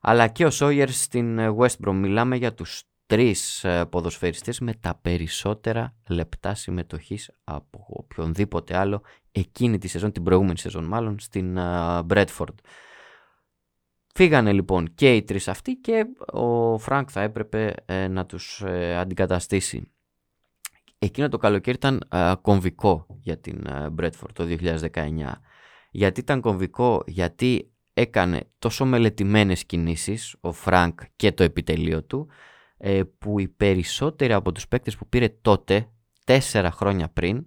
αλλά 0.00 0.28
και 0.28 0.44
ο 0.44 0.50
Σόγιερς 0.50 0.90
στην 0.90 1.38
West 1.58 1.86
Brom. 1.86 1.94
Μιλάμε 1.94 2.36
για 2.36 2.54
τους 2.54 2.82
τρεις 3.06 3.64
ε, 3.64 3.84
ποδοσφαιριστές 3.84 4.60
με 4.60 4.74
τα 4.74 4.98
περισσότερα 5.02 5.94
λεπτά 6.08 6.54
συμμετοχής 6.54 7.30
από 7.44 7.86
οποιονδήποτε 7.88 8.76
άλλο 8.76 9.02
εκείνη 9.32 9.78
τη 9.78 9.88
σεζόν, 9.88 10.12
την 10.12 10.22
προηγούμενη 10.22 10.58
σεζόν 10.58 10.84
μάλλον, 10.84 11.18
στην 11.18 11.58
Brentford. 12.08 12.54
Φύγανε 14.14 14.52
λοιπόν 14.52 14.94
και 14.94 15.14
οι 15.14 15.22
τρεις 15.22 15.48
αυτοί 15.48 15.74
και 15.74 16.06
ο 16.32 16.78
Φρανκ 16.78 17.08
θα 17.12 17.20
έπρεπε 17.20 17.74
ε, 17.84 18.08
να 18.08 18.26
τους 18.26 18.62
ε, 18.66 18.96
αντικαταστήσει. 18.96 19.90
Εκείνο 20.98 21.28
το 21.28 21.36
καλοκαίρι 21.36 21.76
ήταν 21.76 22.08
κομβικό 22.40 23.06
για 23.20 23.38
την 23.38 23.66
Brentford 23.98 24.32
το 24.32 24.44
2019. 24.44 25.32
Γιατί 25.90 26.20
ήταν 26.20 26.40
κομβικό, 26.40 27.02
γιατί 27.06 27.72
έκανε 27.94 28.50
τόσο 28.58 28.84
μελετημένες 28.84 29.64
κινήσεις 29.64 30.36
ο 30.40 30.52
Φρανκ 30.52 31.00
και 31.16 31.32
το 31.32 31.42
επιτελείο 31.42 32.02
του 32.04 32.28
ε, 32.76 33.02
που 33.18 33.38
οι 33.38 33.48
περισσότεροι 33.48 34.32
από 34.32 34.52
τους 34.52 34.68
παίκτες 34.68 34.96
που 34.96 35.08
πήρε 35.08 35.28
τότε, 35.28 35.88
τέσσερα 36.24 36.70
χρόνια 36.70 37.08
πριν, 37.08 37.46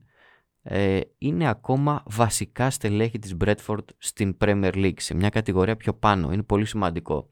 ε, 0.68 1.00
είναι 1.18 1.50
ακόμα 1.50 2.04
βασικά 2.06 2.70
στελέχη 2.70 3.20
της 3.20 3.36
Brentford 3.44 3.86
στην 3.98 4.38
Premier 4.42 4.74
League, 4.74 5.00
σε 5.00 5.14
μια 5.14 5.30
κατηγορία 5.30 5.76
πιο 5.76 5.94
πάνω. 5.94 6.32
Είναι 6.32 6.44
πολύ 6.44 6.66
σημαντικό 6.66 7.30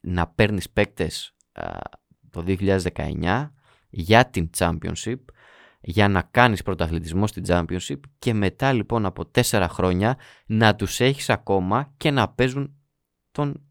να 0.00 0.26
παίρνεις 0.34 0.70
παίκτες 0.70 1.34
το 2.30 2.44
2019 2.46 3.50
για 3.90 4.26
την 4.26 4.50
Championship, 4.58 5.18
για 5.80 6.08
να 6.08 6.22
κάνεις 6.22 6.62
πρωταθλητισμό 6.62 7.26
στην 7.26 7.44
Championship 7.46 8.00
και 8.18 8.34
μετά 8.34 8.72
λοιπόν 8.72 9.06
από 9.06 9.26
τέσσερα 9.26 9.68
χρόνια 9.68 10.18
να 10.46 10.74
τους 10.74 11.00
έχεις 11.00 11.30
ακόμα 11.30 11.92
και 11.96 12.10
να 12.10 12.28
παίζουν 12.28 12.74
τον 13.30 13.62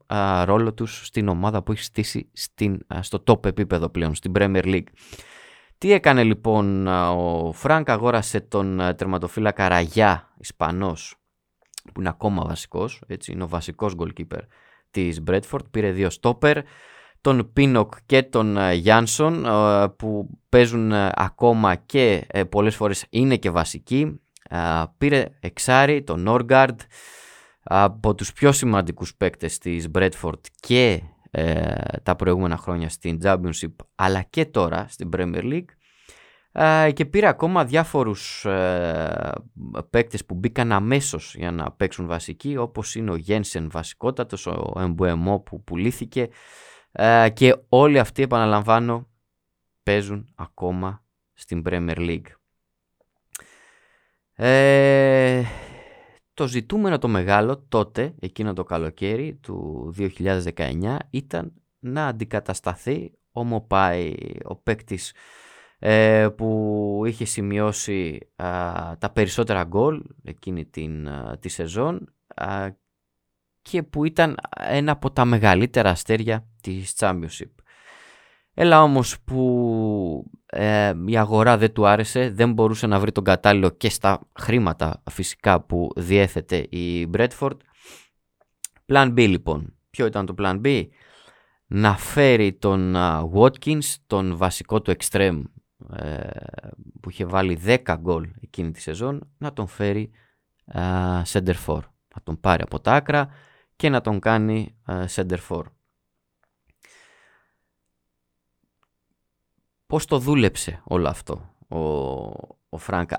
ρόλο 0.44 0.74
τους 0.74 1.06
στην 1.06 1.28
ομάδα 1.28 1.64
που 1.64 1.72
έχεις 1.72 1.86
στήσει 1.86 2.30
στην, 2.34 2.86
στο 3.00 3.24
top 3.26 3.46
επίπεδο 3.46 3.90
πλέον, 3.90 4.16
στην 4.16 4.32
Premier 4.36 4.64
League. 4.64 4.88
Τι 5.80 5.92
έκανε 5.92 6.24
λοιπόν 6.24 6.88
ο 6.88 7.52
Φρανκ, 7.54 7.90
αγόρασε 7.90 8.40
τον 8.40 8.78
τερματοφύλακα 8.98 9.68
Ραγιά, 9.68 10.34
Ισπανός, 10.38 11.16
που 11.94 12.00
είναι 12.00 12.10
ακόμα 12.10 12.44
βασικός, 12.46 13.02
έτσι, 13.08 13.32
είναι 13.32 13.44
ο 13.44 13.48
βασικός 13.48 13.96
goalkeeper 13.98 14.40
της 14.92 15.24
Bradford, 15.28 15.72
πήρε 15.72 15.92
δύο 15.92 16.10
στόπερ, 16.10 16.58
τον 17.22 17.54
Πίνοκ 17.54 17.94
και 18.06 18.24
τον 18.24 18.72
Γιάνσον 18.72 19.46
που 19.98 20.40
παίζουν 20.50 20.92
ακόμα 21.14 21.76
και 21.76 22.26
ε, 22.28 22.44
πολλές 22.44 22.76
φορές 22.76 23.06
είναι 23.10 23.36
και 23.38 23.50
βασικοί. 23.50 24.22
Πήρε 24.98 25.26
εξάρι, 25.40 26.04
τον 26.04 26.22
Νόργκαρντ, 26.22 26.80
από 27.64 28.16
τους 28.16 28.34
πιο 28.34 28.52
σημαντικούς 28.52 29.16
παίκτες 29.16 29.58
της 29.58 29.88
Bradford 29.94 30.40
και 30.60 30.92
ε, 30.92 31.02
τα 32.04 32.16
προηγούμενα 32.18 32.58
χρόνια 32.58 32.90
στην 32.90 33.20
Championship 33.24 33.74
αλλά 33.96 34.22
και 34.22 34.46
τώρα 34.46 34.86
στην 34.90 35.10
Premier 35.14 35.44
League 35.44 35.70
και 36.94 37.06
πήρε 37.06 37.28
ακόμα 37.28 37.66
διάφορους 37.66 38.46
ε, 38.46 39.32
παίκτες 39.90 40.26
που 40.26 40.36
μπήκαν 40.36 40.72
αμέσως 40.72 41.36
για 41.36 41.52
να 41.52 41.72
παίξουν 41.72 42.08
βασικοί 42.08 42.58
όπως 42.58 42.96
είναι 42.96 43.12
ο 43.12 43.16
Γένσεν 43.16 43.70
βασικότατος, 43.72 44.48
ο 44.48 44.74
Εμπουεμό 44.80 45.40
που 45.40 45.64
πουλήθηκε 45.64 46.30
ε, 46.92 47.30
και 47.34 47.56
όλοι 47.70 48.00
αυτοί 48.00 48.22
επαναλαμβάνω 48.22 49.08
παίζουν 49.84 50.34
ακόμα 50.36 51.04
στην 51.34 51.64
Premier 51.66 51.98
League. 51.98 52.28
Ε, 54.36 55.44
το 56.40 56.48
ζητούμενο 56.48 56.98
το 56.98 57.08
μεγάλο 57.08 57.66
τότε, 57.70 58.16
εκείνο 58.20 58.54
το 58.54 58.64
καλοκαίρι 58.64 59.36
του 59.36 59.94
2019, 59.98 60.98
ήταν 61.10 61.54
να 61.80 62.08
αντικατασταθεί 62.08 63.12
ο 63.32 63.44
Μοπάι, 63.44 64.14
ο 64.44 64.56
παίκτης 64.56 65.14
ε, 65.80 66.28
που 66.38 67.02
είχε 67.06 67.26
σημειώσει 67.26 68.20
τα 69.00 69.12
περισσότερα 69.14 69.64
γκολ 69.64 70.04
εκείνη 70.24 70.66
την, 70.66 71.10
τη 71.40 71.50
σεζόν 71.50 72.14
και 73.62 73.84
που 73.84 74.06
ήταν 74.06 74.38
ένα 74.56 74.92
από 74.92 75.12
τα 75.12 75.26
μεγαλύτερα 75.26 75.90
αστέρια 75.90 76.48
της 76.62 76.94
Championship. 76.98 77.59
Έλα 78.62 78.84
όμως 78.84 79.22
που 79.22 80.32
ε, 80.46 80.94
η 81.06 81.18
αγορά 81.18 81.58
δεν 81.58 81.74
του 81.74 81.88
άρεσε, 81.88 82.30
δεν 82.30 82.54
μπορούσε 82.54 82.88
να 82.88 83.00
βρει 83.00 83.12
τον 83.12 83.24
κατάλληλο 83.24 83.70
και 83.70 83.90
στα 83.90 84.20
χρήματα 84.40 85.04
φυσικά 85.10 85.62
που 85.62 85.90
διέθετε 85.96 86.58
η 86.58 87.10
Bradford. 87.14 87.58
Plan 88.86 89.14
B 89.14 89.28
λοιπόν. 89.28 89.76
Ποιο 89.90 90.06
ήταν 90.06 90.26
το 90.26 90.36
Plan 90.38 90.62
B? 90.66 90.88
Να 91.68 91.98
φέρει 91.98 92.54
τον 92.54 92.96
Watkins, 93.34 93.96
τον 94.08 94.38
βασικό 94.38 94.82
του 94.82 94.94
εξτρέμ 95.00 95.42
ε, 95.94 96.30
που 97.02 97.10
είχε 97.10 97.26
βάλει 97.26 97.60
10 97.66 97.96
γκολ 98.00 98.30
εκείνη 98.42 98.72
τη 98.72 98.82
σεζόν, 98.82 99.30
να 99.38 99.54
τον 99.54 99.68
φέρει 99.68 100.12
ε, 100.74 101.22
σέντερ 101.32 101.56
φορ. 101.66 101.80
Να 102.16 102.22
τον 102.24 102.40
πάρει 102.40 102.62
από 102.62 102.80
τα 102.80 102.92
άκρα 102.92 103.30
και 103.76 103.90
να 103.90 104.02
τον 104.02 104.20
κάνει 104.20 104.76
ε, 104.88 105.06
σέντερ 105.16 105.38
φορ. 105.50 105.64
Πώς 109.90 110.06
το 110.06 110.20
δούλεψε 110.20 110.82
όλο 110.84 111.08
αυτό 111.08 111.54
ο, 111.68 111.80
ο 112.70 112.78
Φρανκ. 112.78 113.10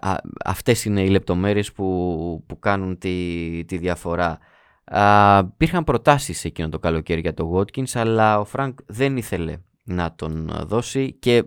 αυτές 0.44 0.85
είναι 0.85 1.02
οι 1.02 1.09
λεπτομέρειες 1.09 1.72
που, 1.72 2.44
που 2.46 2.59
κάνουν 2.59 2.98
τη, 2.98 3.64
τη 3.66 3.76
διαφορά. 3.76 4.38
Α, 4.85 5.38
υπήρχαν 5.38 5.85
προτάσεις 5.85 6.44
εκείνο 6.44 6.68
το 6.68 6.78
καλοκαίρι 6.78 7.20
για 7.20 7.35
το 7.35 7.56
Watkins, 7.56 7.90
αλλά 7.94 8.40
ο 8.40 8.44
Φρανκ 8.44 8.78
δεν 8.87 9.16
ήθελε 9.16 9.56
να 9.85 10.14
τον 10.14 10.50
δώσει 10.64 11.12
και 11.12 11.44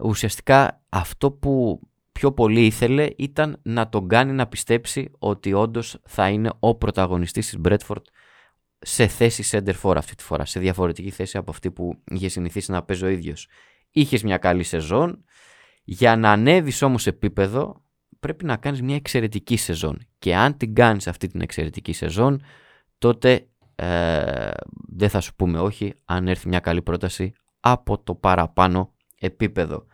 ουσιαστικά 0.00 0.80
αυτό 0.88 1.30
που 1.30 1.80
πιο 2.12 2.32
πολύ 2.32 2.66
ήθελε 2.66 3.08
ήταν 3.16 3.60
να 3.62 3.88
τον 3.88 4.08
κάνει 4.08 4.32
να 4.32 4.46
πιστέψει 4.46 5.10
ότι 5.18 5.52
όντως 5.52 6.00
θα 6.04 6.28
είναι 6.28 6.50
ο 6.58 6.74
πρωταγωνιστής 6.74 7.46
της 7.46 7.58
Μπρέντφορντ 7.58 8.04
σε 8.78 9.06
θέση 9.06 9.44
σέντερ 9.50 9.74
φορ 9.82 9.96
αυτή 9.96 10.14
τη 10.14 10.22
φορά, 10.22 10.44
σε 10.44 10.60
διαφορετική 10.60 11.10
θέση 11.10 11.36
από 11.36 11.50
αυτή 11.50 11.70
που 11.70 12.02
είχε 12.04 12.28
συνηθίσει 12.28 12.70
να 12.70 12.82
παίζει 12.82 13.04
ο 13.04 13.08
ίδιος 13.08 13.48
είχες 13.90 14.22
μια 14.22 14.36
καλή 14.38 14.62
σεζόν. 14.62 15.24
Για 15.84 16.16
να 16.16 16.32
ανέβεις 16.32 16.82
όμως 16.82 17.06
επίπεδο 17.06 17.82
πρέπει 18.20 18.44
να 18.44 18.56
κάνεις 18.56 18.82
μια 18.82 18.94
εξαιρετική 18.94 19.56
σεζόν. 19.56 19.98
Και 20.18 20.36
αν 20.36 20.56
την 20.56 20.74
κάνεις 20.74 21.06
αυτή 21.06 21.26
την 21.26 21.40
εξαιρετική 21.40 21.92
σεζόν 21.92 22.42
τότε 22.98 23.48
ε, 23.74 24.50
δεν 24.88 25.08
θα 25.08 25.20
σου 25.20 25.34
πούμε 25.34 25.60
όχι 25.60 25.94
αν 26.04 26.28
έρθει 26.28 26.48
μια 26.48 26.60
καλή 26.60 26.82
πρόταση 26.82 27.32
από 27.60 28.02
το 28.02 28.14
παραπάνω 28.14 28.94
επίπεδο. 29.18 29.86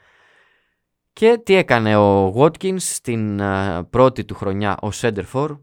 Και 1.12 1.40
τι 1.44 1.54
έκανε 1.54 1.96
ο 1.96 2.34
Watkins 2.36 2.80
στην 2.80 3.40
ε, 3.40 3.82
πρώτη 3.90 4.24
του 4.24 4.34
χρονιά 4.34 4.76
ο 4.80 4.90
Σέντερφορ. 4.90 5.58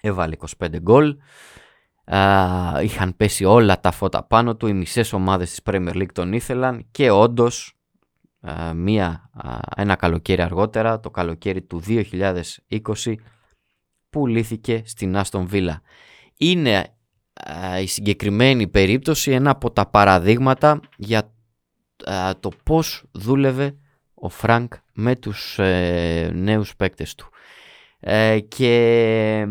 Έβαλε 0.00 0.36
25 0.58 0.80
γκολ 0.80 1.16
είχαν 2.82 3.16
πέσει 3.16 3.44
όλα 3.44 3.80
τα 3.80 3.90
φώτα 3.90 4.22
πάνω 4.22 4.56
του, 4.56 4.66
οι 4.66 4.72
μισές 4.72 5.12
ομάδες 5.12 5.50
της 5.50 5.60
Premier 5.64 5.94
League 5.94 6.12
τον 6.12 6.32
ήθελαν 6.32 6.86
και 6.90 7.10
όντως 7.10 7.76
μία, 8.74 9.30
ένα 9.76 9.96
καλοκαίρι 9.96 10.42
αργότερα, 10.42 11.00
το 11.00 11.10
καλοκαίρι 11.10 11.62
του 11.62 11.82
2020, 11.86 13.14
πουλήθηκε 14.10 14.82
στην 14.84 15.16
Aston 15.16 15.46
Villa. 15.52 15.74
Είναι 16.36 16.86
η 17.80 17.86
συγκεκριμένη 17.86 18.68
περίπτωση 18.68 19.30
ένα 19.30 19.50
από 19.50 19.70
τα 19.70 19.86
παραδείγματα 19.86 20.80
για 20.96 21.32
το 22.40 22.50
πώς 22.62 23.04
δούλευε 23.12 23.76
ο 24.14 24.28
Φρανκ 24.28 24.72
με 24.92 25.16
τους 25.16 25.58
ε, 25.58 26.30
νέους 26.34 26.76
παίκτες 26.76 27.14
του. 27.14 27.28
Ε, 28.00 28.40
και 28.40 28.74
ε, 29.40 29.46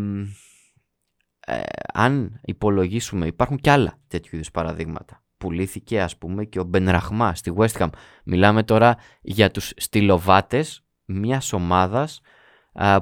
αν 2.02 2.40
υπολογίσουμε, 2.44 3.26
υπάρχουν 3.26 3.56
και 3.56 3.70
άλλα 3.70 3.98
τέτοιου 4.08 4.30
είδους 4.36 4.50
παραδείγματα. 4.50 5.22
Πουλήθηκε 5.38 6.00
ας 6.00 6.18
πούμε 6.18 6.44
και 6.44 6.60
ο 6.60 6.64
Μπενραχμά 6.64 7.34
στη 7.34 7.52
West 7.56 7.78
Ham. 7.78 7.88
Μιλάμε 8.24 8.62
τώρα 8.62 8.96
για 9.20 9.50
τους 9.50 9.72
στυλοβάτες 9.76 10.84
μιας 11.04 11.52
ομάδας 11.52 12.20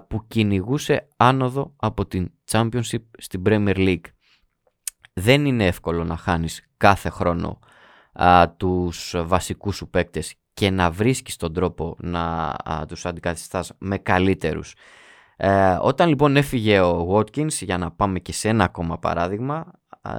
που 0.09 0.27
κυνηγούσε 0.27 1.09
άνοδο 1.17 1.75
από 1.77 2.07
την 2.07 2.31
Championship 2.51 3.03
στην 3.19 3.43
Premier 3.47 3.77
League. 3.77 4.05
Δεν 5.13 5.47
είναι 5.47 5.67
εύκολο 5.67 6.05
να 6.05 6.17
χάνεις 6.17 6.69
κάθε 6.77 7.09
χρόνο 7.09 7.59
α, 8.13 8.55
τους 8.57 9.15
βασικούς 9.25 9.77
σου 9.77 9.91
παίκτες 9.91 10.35
και 10.55 10.71
να 10.71 10.91
βρίσκεις 10.91 11.37
τον 11.37 11.53
τρόπο 11.53 11.97
να 11.99 12.55
α, 12.65 12.85
τους 12.89 13.07
αντικαθιστάς 13.07 13.73
με 13.79 13.99
καλύτερους. 13.99 14.75
Ε, 15.43 15.79
όταν 15.81 16.09
λοιπόν 16.09 16.37
έφυγε 16.37 16.81
ο 16.81 17.15
Watkins, 17.15 17.51
για 17.51 17.79
να 17.79 17.91
πάμε 17.91 18.19
και 18.19 18.33
σε 18.33 18.49
ένα 18.49 18.65
ακόμα 18.65 18.99
παράδειγμα, 18.99 19.73
ε, 20.03 20.11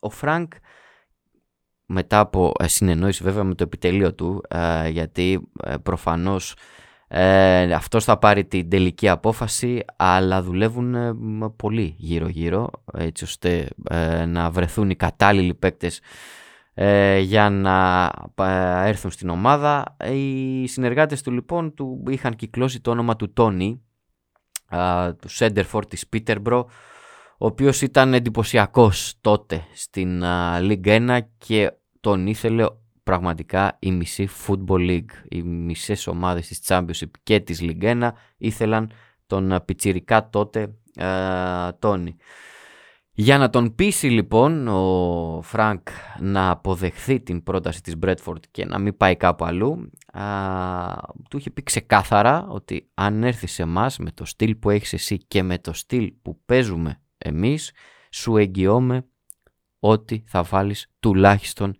ο 0.00 0.10
Φρανκ 0.10 0.52
μετά 1.86 2.18
από 2.18 2.52
ε, 2.58 2.68
συνεννόηση 2.68 3.22
βέβαια 3.22 3.44
με 3.44 3.54
το 3.54 3.62
επιτελείο 3.62 4.14
του 4.14 4.42
ε, 4.48 4.88
γιατί 4.88 5.48
ε, 5.62 5.76
προφανώς 5.76 6.54
ε, 7.08 7.72
αυτός 7.72 8.04
θα 8.04 8.18
πάρει 8.18 8.44
την 8.44 8.68
τελική 8.70 9.08
απόφαση 9.08 9.84
αλλά 9.96 10.42
δουλεύουν 10.42 10.96
πολύ 11.56 11.94
γύρω 11.98 12.28
γύρω 12.28 12.70
έτσι 12.92 13.24
ώστε 13.24 13.68
να 14.26 14.50
βρεθούν 14.50 14.90
οι 14.90 14.96
κατάλληλοι 14.96 15.54
παίκτες 15.54 16.00
για 17.20 17.50
να 17.50 18.10
έρθουν 18.84 19.10
στην 19.10 19.28
ομάδα. 19.28 19.96
Οι 20.12 20.66
συνεργάτες 20.66 21.22
του 21.22 21.30
λοιπόν 21.30 21.74
του 21.74 22.02
είχαν 22.08 22.36
κυκλώσει 22.36 22.80
το 22.80 22.90
όνομα 22.90 23.16
του 23.16 23.32
Τόνι 23.32 23.82
του 25.20 25.28
σέντερ 25.28 25.63
φορ 25.63 25.86
της 25.86 26.08
Πίτερμπρο 26.08 26.68
ο 27.38 27.46
οποίος 27.46 27.82
ήταν 27.82 28.14
εντυπωσιακός 28.14 29.14
τότε 29.20 29.64
στην 29.74 30.22
ε, 30.24 30.80
1 30.84 31.18
και 31.38 31.72
τον 32.00 32.26
ήθελε 32.26 32.66
πραγματικά 33.02 33.76
η 33.78 33.92
μισή 33.92 34.28
Football 34.46 34.90
League. 34.90 35.10
Οι 35.28 35.42
μισές 35.42 36.06
ομάδες 36.06 36.46
της 36.46 36.60
Championship 36.66 37.10
και 37.22 37.40
της 37.40 37.60
League 37.62 37.82
1 37.82 38.10
ήθελαν 38.36 38.90
τον 39.26 39.60
πιτσιρικά 39.64 40.28
τότε 40.28 40.74
Τόνι. 41.78 42.16
Για 43.18 43.38
να 43.38 43.50
τον 43.50 43.74
πείσει 43.74 44.06
λοιπόν 44.06 44.68
ο 44.68 45.40
Φρανκ 45.42 45.88
να 46.20 46.50
αποδεχθεί 46.50 47.20
την 47.20 47.42
πρόταση 47.42 47.82
της 47.82 47.96
Μπρέντφορντ 47.96 48.42
και 48.50 48.64
να 48.64 48.78
μην 48.78 48.96
πάει 48.96 49.16
κάπου 49.16 49.44
αλλού, 49.44 49.90
α, 50.12 50.22
του 51.30 51.36
είχε 51.36 51.50
πει 51.50 51.62
ξεκάθαρα 51.62 52.46
ότι 52.48 52.90
αν 52.94 53.22
έρθει 53.22 53.46
σε 53.46 53.62
εμάς 53.62 53.98
με 53.98 54.10
το 54.10 54.24
στυλ 54.24 54.54
που 54.54 54.70
έχεις 54.70 54.92
εσύ 54.92 55.18
και 55.18 55.42
με 55.42 55.58
το 55.58 55.72
στυλ 55.72 56.12
που 56.22 56.40
παίζουμε 56.44 57.00
εμείς, 57.18 57.72
σου 58.10 58.36
εγγυώμαι 58.36 59.06
ότι 59.78 60.24
θα 60.26 60.42
βάλεις 60.42 60.92
τουλάχιστον 61.00 61.78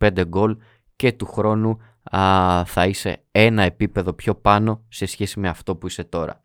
25 0.00 0.22
γκολ 0.26 0.56
και 0.96 1.12
του 1.12 1.26
χρόνου 1.26 1.78
α, 2.16 2.64
θα 2.64 2.86
είσαι 2.86 3.24
ένα 3.30 3.62
επίπεδο 3.62 4.12
πιο 4.12 4.34
πάνω 4.34 4.84
σε 4.88 5.06
σχέση 5.06 5.40
με 5.40 5.48
αυτό 5.48 5.76
που 5.76 5.86
είσαι 5.86 6.04
τώρα. 6.04 6.44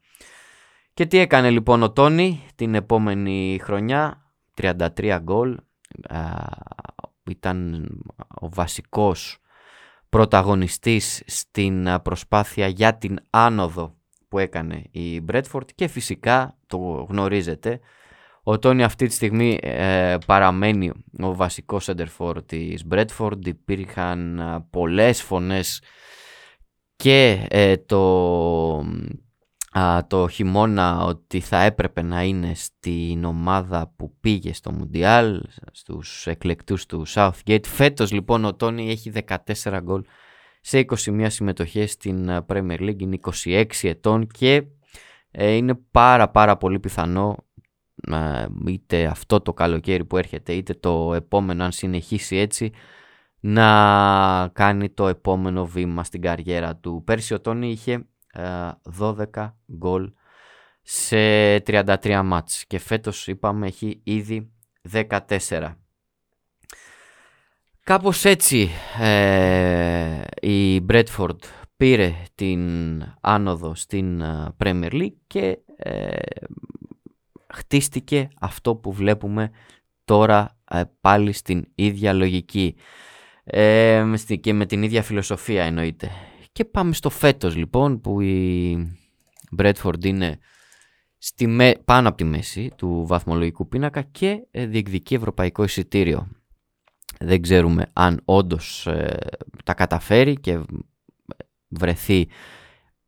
Και 0.93 1.05
τι 1.05 1.17
έκανε 1.17 1.49
λοιπόν 1.49 1.83
ο 1.83 1.91
Τόνι 1.91 2.45
την 2.55 2.75
επόμενη 2.75 3.59
χρονιά, 3.63 4.31
33 4.61 5.17
γκολ, 5.21 5.57
ήταν 7.29 7.87
ο 8.41 8.49
βασικός 8.49 9.37
πρωταγωνιστής 10.09 11.23
στην 11.25 11.87
προσπάθεια 12.03 12.67
για 12.67 12.97
την 12.97 13.19
άνοδο 13.29 13.95
που 14.27 14.39
έκανε 14.39 14.83
η 14.91 15.21
Μπρέτφορντ 15.21 15.69
και 15.75 15.87
φυσικά 15.87 16.57
το 16.67 16.77
γνωρίζετε 17.09 17.79
ο 18.43 18.59
Τόνι 18.59 18.83
αυτή 18.83 19.07
τη 19.07 19.13
στιγμή 19.13 19.59
ε, 19.61 20.17
παραμένει 20.25 20.91
ο 21.19 21.35
βασικός 21.35 21.83
σέντερφορ 21.83 22.43
της 22.43 22.85
Μπρέτφορντ. 22.85 23.47
Υπήρχαν 23.47 24.39
ε, 24.39 24.65
πολλές 24.69 25.21
φωνές 25.21 25.81
και 26.95 27.45
ε, 27.49 27.77
το, 27.77 28.85
το 30.07 30.27
χειμώνα 30.27 31.03
ότι 31.03 31.39
θα 31.39 31.61
έπρεπε 31.61 32.01
να 32.01 32.23
είναι 32.23 32.53
στην 32.53 33.23
ομάδα 33.23 33.93
που 33.95 34.15
πήγε 34.19 34.53
στο 34.53 34.71
Μουντιάλ, 34.71 35.41
στους 35.71 36.27
εκλεκτούς 36.27 36.85
του 36.85 37.03
Southgate. 37.07 37.65
Φέτος 37.65 38.11
λοιπόν 38.11 38.45
ο 38.45 38.55
Τόνι 38.55 38.89
έχει 38.89 39.11
14 39.61 39.79
γκολ 39.81 40.03
σε 40.61 40.85
21 40.87 41.25
συμμετοχές 41.29 41.91
στην 41.91 42.29
Premier 42.47 42.79
League, 42.79 42.99
είναι 43.01 43.19
26 43.43 43.65
ετών 43.81 44.27
και 44.27 44.63
είναι 45.31 45.79
πάρα 45.91 46.29
πάρα 46.29 46.57
πολύ 46.57 46.79
πιθανό 46.79 47.37
είτε 48.67 49.05
αυτό 49.05 49.41
το 49.41 49.53
καλοκαίρι 49.53 50.05
που 50.05 50.17
έρχεται 50.17 50.53
είτε 50.53 50.73
το 50.73 51.13
επόμενο 51.13 51.63
αν 51.63 51.71
συνεχίσει 51.71 52.35
έτσι 52.35 52.71
να 53.39 54.49
κάνει 54.53 54.89
το 54.89 55.07
επόμενο 55.07 55.65
βήμα 55.65 56.03
στην 56.03 56.21
καριέρα 56.21 56.75
του. 56.75 57.01
Πέρσι 57.05 57.33
ο 57.33 57.41
Τόνι 57.41 57.71
είχε 57.71 58.05
12 58.99 59.25
ε, 59.35 59.53
γκολ 59.77 60.11
σε 60.81 61.55
33 61.55 62.21
μάτς 62.23 62.65
και 62.67 62.79
φέτος 62.79 63.27
είπαμε 63.27 63.67
έχει 63.67 64.01
ήδη 64.03 64.51
14. 64.91 65.75
Κάπως 67.83 68.25
έτσι 68.25 68.69
ε, 68.99 70.21
η 70.41 70.85
Bradford 70.89 71.37
πήρε 71.77 72.13
την 72.35 72.61
άνοδο 73.21 73.75
στην 73.75 74.21
ε, 74.21 74.55
Premier 74.63 74.91
League 74.91 75.15
και 75.27 75.57
ε, 75.75 76.15
χτίστηκε 77.53 78.27
αυτό 78.39 78.75
που 78.75 78.91
βλέπουμε 78.91 79.51
τώρα 80.05 80.57
ε, 80.71 80.81
πάλι 81.01 81.31
στην 81.31 81.67
ίδια 81.75 82.13
λογική 82.13 82.75
ε, 83.43 84.03
και 84.41 84.53
με 84.53 84.65
την 84.65 84.83
ίδια 84.83 85.03
φιλοσοφία 85.03 85.63
εννοείται. 85.63 86.11
Και 86.61 86.67
πάμε 86.67 86.93
στο 86.93 87.09
φέτος 87.09 87.55
λοιπόν 87.55 88.01
που 88.01 88.21
η 88.21 88.77
Bradford 89.57 90.05
είναι 90.05 90.39
στη 91.17 91.75
πάνω 91.85 92.07
από 92.07 92.17
τη 92.17 92.23
μέση 92.23 92.71
του 92.75 93.05
βαθμολογικού 93.07 93.67
πίνακα 93.67 94.01
και 94.01 94.47
ε, 94.51 94.65
διεκδικεί 94.65 95.15
ευρωπαϊκό 95.15 95.63
εισιτήριο. 95.63 96.27
Δεν 97.19 97.41
ξέρουμε 97.41 97.85
αν 97.93 98.21
όντως 98.25 98.87
τα 99.63 99.73
καταφέρει 99.73 100.39
και 100.39 100.59
βρεθεί 101.67 102.27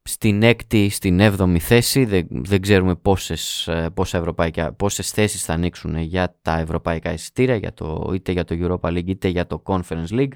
στην 0.04 0.44
έκτη, 0.44 0.90
στην 0.90 1.20
έβδομη 1.20 1.60
θέση. 1.60 2.06
Δεν, 2.06 2.28
δεν 2.30 2.62
ξέρουμε 2.62 2.96
πόσες, 2.96 3.68
ε, 3.68 3.90
πόσα 3.94 4.18
ευρωπαϊκά, 4.18 4.74
πόσες 4.74 5.12
θέσεις 5.12 5.44
θα 5.44 5.54
ανοίξουν 5.54 5.98
για 5.98 6.38
τα 6.42 6.60
ευρωπαϊκά 6.60 7.14
εισιτήρια, 7.14 7.56
για 7.56 7.74
το, 7.74 8.12
είτε 8.14 8.32
για 8.32 8.44
το 8.44 8.56
Europa 8.60 8.90
League 8.90 9.08
είτε 9.08 9.28
για 9.28 9.48
το 9.48 9.64
Conference 9.66 10.10
League. 10.10 10.34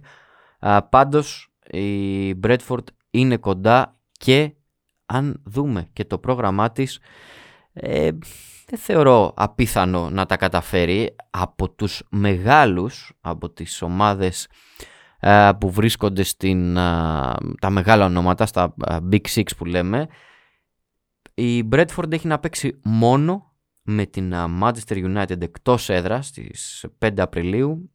Α, 0.59 0.83
πάντως 0.83 1.51
η 1.71 2.33
Bradford 2.43 2.83
είναι 3.19 3.37
κοντά 3.37 3.99
και 4.11 4.53
αν 5.05 5.41
δούμε 5.45 5.87
και 5.93 6.05
το 6.05 6.17
πρόγραμμά 6.17 6.71
της 6.71 6.99
ε, 7.73 8.09
δεν 8.69 8.79
θεωρώ 8.79 9.33
απίθανο 9.35 10.09
να 10.09 10.25
τα 10.25 10.37
καταφέρει. 10.37 11.15
Από 11.29 11.69
τους 11.69 12.03
μεγάλους, 12.09 13.13
από 13.21 13.49
τις 13.49 13.81
ομάδες 13.81 14.47
ε, 15.19 15.49
που 15.59 15.71
βρίσκονται 15.71 16.23
στην, 16.23 16.77
ε, 16.77 17.33
τα 17.59 17.69
μεγάλα 17.69 18.05
ονόματα, 18.05 18.45
στα 18.45 18.73
ε, 18.87 18.97
Big 19.11 19.21
Six 19.27 19.43
που 19.57 19.65
λέμε, 19.65 20.07
η 21.33 21.67
Bradford 21.71 22.11
έχει 22.11 22.27
να 22.27 22.39
παίξει 22.39 22.79
μόνο 22.83 23.55
με 23.83 24.05
την 24.05 24.33
Manchester 24.33 25.17
United 25.17 25.41
εκτός 25.41 25.89
έδρας 25.89 26.27
στις 26.27 26.85
5 26.99 27.09
Απριλίου, 27.17 27.91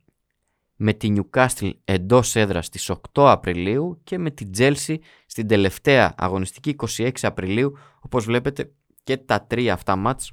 με 0.85 0.93
την 0.93 1.17
Newcastle 1.19 1.71
εντός 1.85 2.37
έδρας 2.37 2.67
στις 2.67 2.91
8 2.91 2.99
Απριλίου 3.15 4.01
και 4.05 4.19
με 4.19 4.31
την 4.31 4.51
Chelsea 4.59 4.97
στην 5.27 5.47
τελευταία 5.47 6.15
αγωνιστική 6.17 6.77
26 6.97 7.11
Απριλίου. 7.23 7.73
Όπως 8.01 8.25
βλέπετε 8.25 8.73
και 9.05 9.17
τα 9.17 9.43
τρία 9.43 9.73
αυτά 9.73 9.97
μάτς 9.97 10.33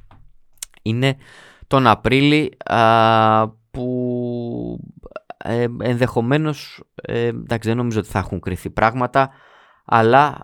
είναι 0.81 1.17
τον 1.67 1.87
Απρίλη 1.87 2.57
που 3.71 4.79
ε, 5.37 5.67
ενδεχομένως, 5.79 6.83
ε, 6.95 7.25
εντάξει 7.25 7.67
δεν 7.67 7.77
νομίζω 7.77 7.99
ότι 7.99 8.09
θα 8.09 8.19
έχουν 8.19 8.39
κρυθεί 8.39 8.69
πράγματα, 8.69 9.29
αλλά 9.85 10.37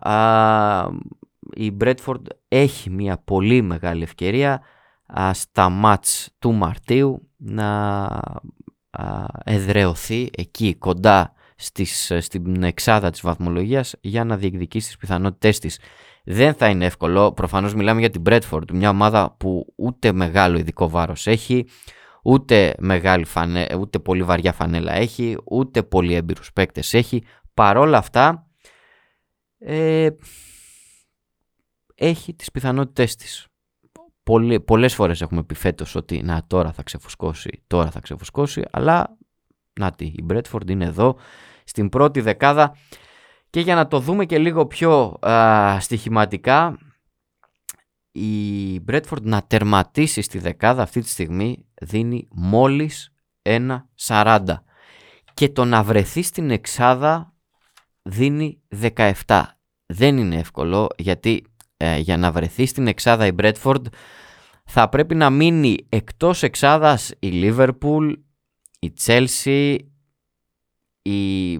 η 1.53 1.77
Bradford 1.81 2.21
έχει 2.47 2.89
μια 2.89 3.17
πολύ 3.17 3.61
μεγάλη 3.61 4.03
ευκαιρία 4.03 4.61
στα 5.31 5.69
μάτς 5.69 6.29
του 6.39 6.53
Μαρτίου 6.53 7.29
να 7.37 8.05
α, 8.05 8.19
εδρεωθεί 9.43 10.29
εκεί 10.37 10.75
κοντά 10.75 11.33
στις, 11.55 12.11
στην 12.19 12.63
εξάδα 12.63 13.09
της 13.09 13.21
βαθμολογίας 13.21 13.95
για 14.01 14.23
να 14.23 14.37
διεκδικήσει 14.37 14.87
τις 14.87 14.97
πιθανότητές 14.97 15.59
της. 15.59 15.79
Δεν 16.23 16.53
θα 16.53 16.67
είναι 16.67 16.85
εύκολο, 16.85 17.33
προφανώς 17.33 17.73
μιλάμε 17.73 17.99
για 17.99 18.09
την 18.09 18.21
Bradford, 18.25 18.71
μια 18.73 18.89
ομάδα 18.89 19.35
που 19.39 19.73
ούτε 19.75 20.11
μεγάλο 20.11 20.57
ειδικό 20.57 20.89
βάρος 20.89 21.27
έχει, 21.27 21.65
Ούτε, 22.27 22.75
μεγάλη 22.79 23.25
φανε, 23.25 23.67
ούτε 23.79 23.99
πολύ 23.99 24.23
βαριά 24.23 24.53
φανέλα 24.53 24.93
έχει, 24.93 25.37
ούτε 25.45 25.83
πολύ 25.83 26.13
έμπειρους 26.13 26.53
παίκτες 26.53 26.93
έχει. 26.93 27.23
Παρόλα 27.53 27.97
αυτά, 27.97 28.47
ε, 29.57 30.09
έχει 31.95 32.33
τις 32.33 32.51
πιθανότητές 32.51 33.15
της. 33.15 33.47
Πολλέ, 34.25 34.59
πολλές 34.59 34.95
φορές 34.95 35.21
έχουμε 35.21 35.43
πει 35.43 35.53
φέτος 35.53 35.95
ότι 35.95 36.21
να 36.23 36.43
τώρα 36.47 36.71
θα 36.71 36.83
ξεφουσκώσει, 36.83 37.63
τώρα 37.67 37.91
θα 37.91 37.99
ξεφουσκώσει, 37.99 38.63
αλλά 38.71 39.17
να 39.79 39.91
τι, 39.91 40.05
η 40.05 40.21
Μπρέτφορντ 40.23 40.69
είναι 40.69 40.85
εδώ 40.85 41.17
στην 41.63 41.89
πρώτη 41.89 42.21
δεκάδα 42.21 42.75
και 43.49 43.59
για 43.59 43.75
να 43.75 43.87
το 43.87 43.99
δούμε 43.99 44.25
και 44.25 44.37
λίγο 44.37 44.65
πιο 44.65 45.17
α, 45.27 45.79
στοιχηματικά 45.79 46.77
η 48.11 48.79
Μπρέτφορντ 48.79 49.25
να 49.25 49.43
τερματίσει 49.43 50.21
στη 50.21 50.39
δεκάδα 50.39 50.81
αυτή 50.81 51.01
τη 51.01 51.09
στιγμή 51.09 51.65
δίνει 51.81 52.27
μόλις 52.31 53.13
1,40 53.41 54.39
και 55.33 55.49
το 55.49 55.65
να 55.65 55.83
βρεθεί 55.83 56.21
στην 56.21 56.49
εξάδα 56.49 57.33
δίνει 58.01 58.61
17. 59.25 59.43
Δεν 59.85 60.17
είναι 60.17 60.35
εύκολο 60.35 60.87
γιατί 60.97 61.45
ε, 61.77 61.97
για 61.97 62.17
να 62.17 62.31
βρεθεί 62.31 62.65
στην 62.65 62.87
εξάδα 62.87 63.25
η 63.25 63.31
Μπρέτφορντ 63.31 63.87
θα 64.65 64.89
πρέπει 64.89 65.15
να 65.15 65.29
μείνει 65.29 65.77
εκτός 65.89 66.43
εξάδας 66.43 67.13
η 67.19 67.27
Λίβερπουλ, 67.27 68.13
η 68.79 68.91
Τσέλσι, 68.91 69.91
η 71.01 71.59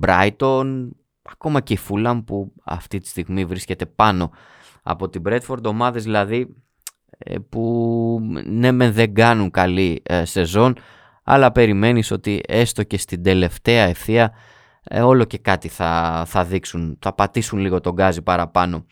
Brighton, 0.00 0.88
ακόμα 1.22 1.60
και 1.60 1.72
η 1.72 1.78
Fulham 1.88 2.22
που 2.26 2.52
αυτή 2.64 2.98
τη 2.98 3.08
στιγμή 3.08 3.44
βρίσκεται 3.44 3.86
πάνω 3.86 4.30
από 4.82 5.08
την 5.08 5.22
Bradford, 5.26 5.64
ομάδες 5.64 6.02
δηλαδή 6.02 6.56
ε, 7.18 7.38
που 7.38 8.18
ναι 8.44 8.72
μεν 8.72 8.92
δεν 8.92 9.14
κάνουν 9.14 9.50
καλή 9.50 10.02
ε, 10.04 10.24
σεζόν 10.24 10.76
αλλά 11.22 11.52
περιμένεις 11.52 12.10
ότι 12.10 12.40
έστω 12.48 12.82
και 12.82 12.98
στην 12.98 13.22
τελευταία 13.22 13.84
ευθεία 13.84 14.32
ε, 14.82 15.00
όλο 15.00 15.24
και 15.24 15.38
κάτι 15.38 15.68
θα, 15.68 16.22
θα 16.26 16.44
δείξουν, 16.44 16.98
θα 17.00 17.12
πατήσουν 17.12 17.58
λίγο 17.58 17.80
τον 17.80 17.92
γκάζι 17.92 18.22
παραπάνω. 18.22 18.84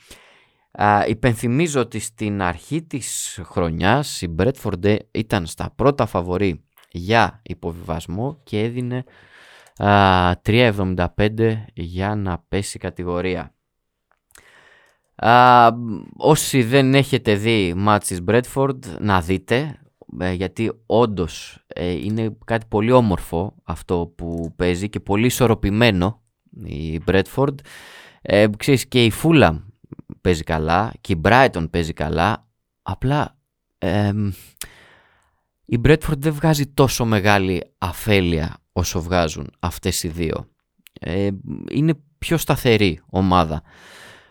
Α, 0.76 1.04
υπενθυμίζω 1.06 1.80
ότι 1.80 1.98
στην 1.98 2.42
αρχή 2.42 2.82
της 2.82 3.40
χρονιάς 3.44 4.22
η 4.22 4.34
Bradford 4.38 4.96
ήταν 5.10 5.46
στα 5.46 5.72
πρώτα 5.76 6.06
φαβορή 6.06 6.64
για 6.90 7.40
υποβιβασμό 7.42 8.40
και 8.44 8.60
έδινε 8.60 9.04
3.75 9.76 11.54
για 11.74 12.14
να 12.14 12.44
πέσει 12.48 12.78
κατηγορία. 12.78 13.54
Α, 15.14 15.70
όσοι 16.16 16.62
δεν 16.62 16.94
έχετε 16.94 17.34
δει 17.34 17.74
μάτς 17.76 18.06
της 18.06 18.20
Bradford 18.26 18.78
να 19.00 19.20
δείτε 19.20 19.78
ε, 20.18 20.32
γιατί 20.32 20.72
όντως 20.86 21.64
ε, 21.66 21.90
είναι 21.90 22.36
κάτι 22.44 22.66
πολύ 22.68 22.92
όμορφο 22.92 23.54
αυτό 23.62 24.12
που 24.16 24.52
παίζει 24.56 24.88
και 24.88 25.00
πολύ 25.00 25.26
ισορροπημένο 25.26 26.22
η 26.64 27.00
Bradford. 27.06 27.54
Ε, 28.22 28.46
ξέρεις 28.56 28.86
και 28.86 29.04
η 29.04 29.12
Fulham 29.22 29.58
παίζει 30.20 30.42
καλά 30.42 30.92
και 31.00 31.12
η 31.12 31.20
Brighton 31.24 31.66
παίζει 31.70 31.92
καλά 31.92 32.46
απλά 32.82 33.36
η 35.64 35.80
Bradford 35.84 36.18
δεν 36.18 36.32
βγάζει 36.32 36.66
τόσο 36.66 37.04
μεγάλη 37.04 37.62
αφέλεια 37.78 38.56
όσο 38.72 39.02
βγάζουν 39.02 39.50
αυτές 39.58 40.02
οι 40.02 40.08
δύο. 40.08 40.48
Ε, 41.00 41.28
είναι 41.70 41.94
πιο 42.18 42.36
σταθερή 42.36 43.00
ομάδα. 43.06 43.62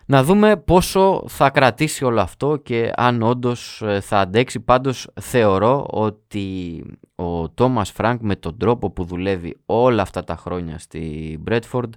Να 0.06 0.24
δούμε 0.24 0.56
πόσο 0.56 1.24
θα 1.28 1.50
κρατήσει 1.50 2.04
όλο 2.04 2.20
αυτό 2.20 2.56
και 2.56 2.92
αν 2.96 3.22
όντως 3.22 3.82
ε, 3.82 4.00
θα 4.00 4.18
αντέξει. 4.18 4.60
Πάντως 4.60 5.10
θεωρώ 5.20 5.86
ότι 5.90 6.84
ο 7.14 7.50
Τόμας 7.50 7.90
Φρανκ 7.90 8.20
με 8.22 8.36
τον 8.36 8.58
τρόπο 8.58 8.90
που 8.90 9.04
δουλεύει 9.04 9.56
όλα 9.66 10.02
αυτά 10.02 10.24
τα 10.24 10.36
χρόνια 10.36 10.78
στη 10.78 11.38
Brentford 11.48 11.90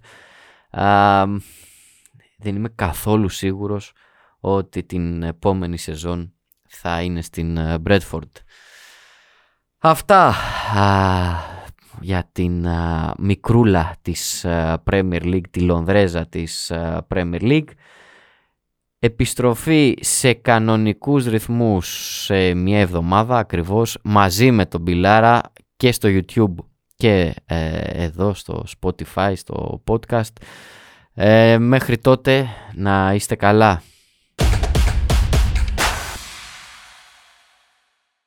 δεν 2.37 2.55
είμαι 2.55 2.69
καθόλου 2.75 3.29
σίγουρος 3.29 3.93
ότι 4.39 4.83
την 4.83 5.23
επόμενη 5.23 5.77
σεζόν 5.77 6.33
θα 6.67 7.01
είναι 7.01 7.21
στην 7.21 7.57
ε, 7.57 7.77
Brentford. 7.85 8.31
Αυτά 9.77 10.35
για 12.01 12.29
την 12.31 12.67
μικρούλα 13.17 13.95
της 14.01 14.45
Premier 14.91 15.21
League, 15.21 15.49
τη 15.51 15.59
Λονδρέζα 15.59 16.27
της 16.27 16.71
Premier 17.07 17.41
League. 17.41 17.69
Επιστροφή 18.99 19.97
σε 20.01 20.33
κανονικούς 20.33 21.25
ρυθμούς 21.25 21.87
σε 22.23 22.53
μια 22.53 22.79
εβδομάδα 22.79 23.37
ακριβώς 23.37 23.97
μαζί 24.03 24.51
με 24.51 24.65
τον 24.65 24.81
Μπιλάρα 24.81 25.41
και 25.77 25.91
στο 25.91 26.09
YouTube 26.11 26.53
και 26.95 27.33
ε, 27.45 27.79
εδώ 27.79 28.33
στο 28.33 28.63
Spotify, 28.79 29.33
στο 29.35 29.83
podcast. 29.87 30.33
Ε, 31.19 31.57
μέχρι 31.57 31.97
τότε 31.97 32.47
να 32.73 33.13
είστε 33.13 33.35
καλά. 33.35 33.81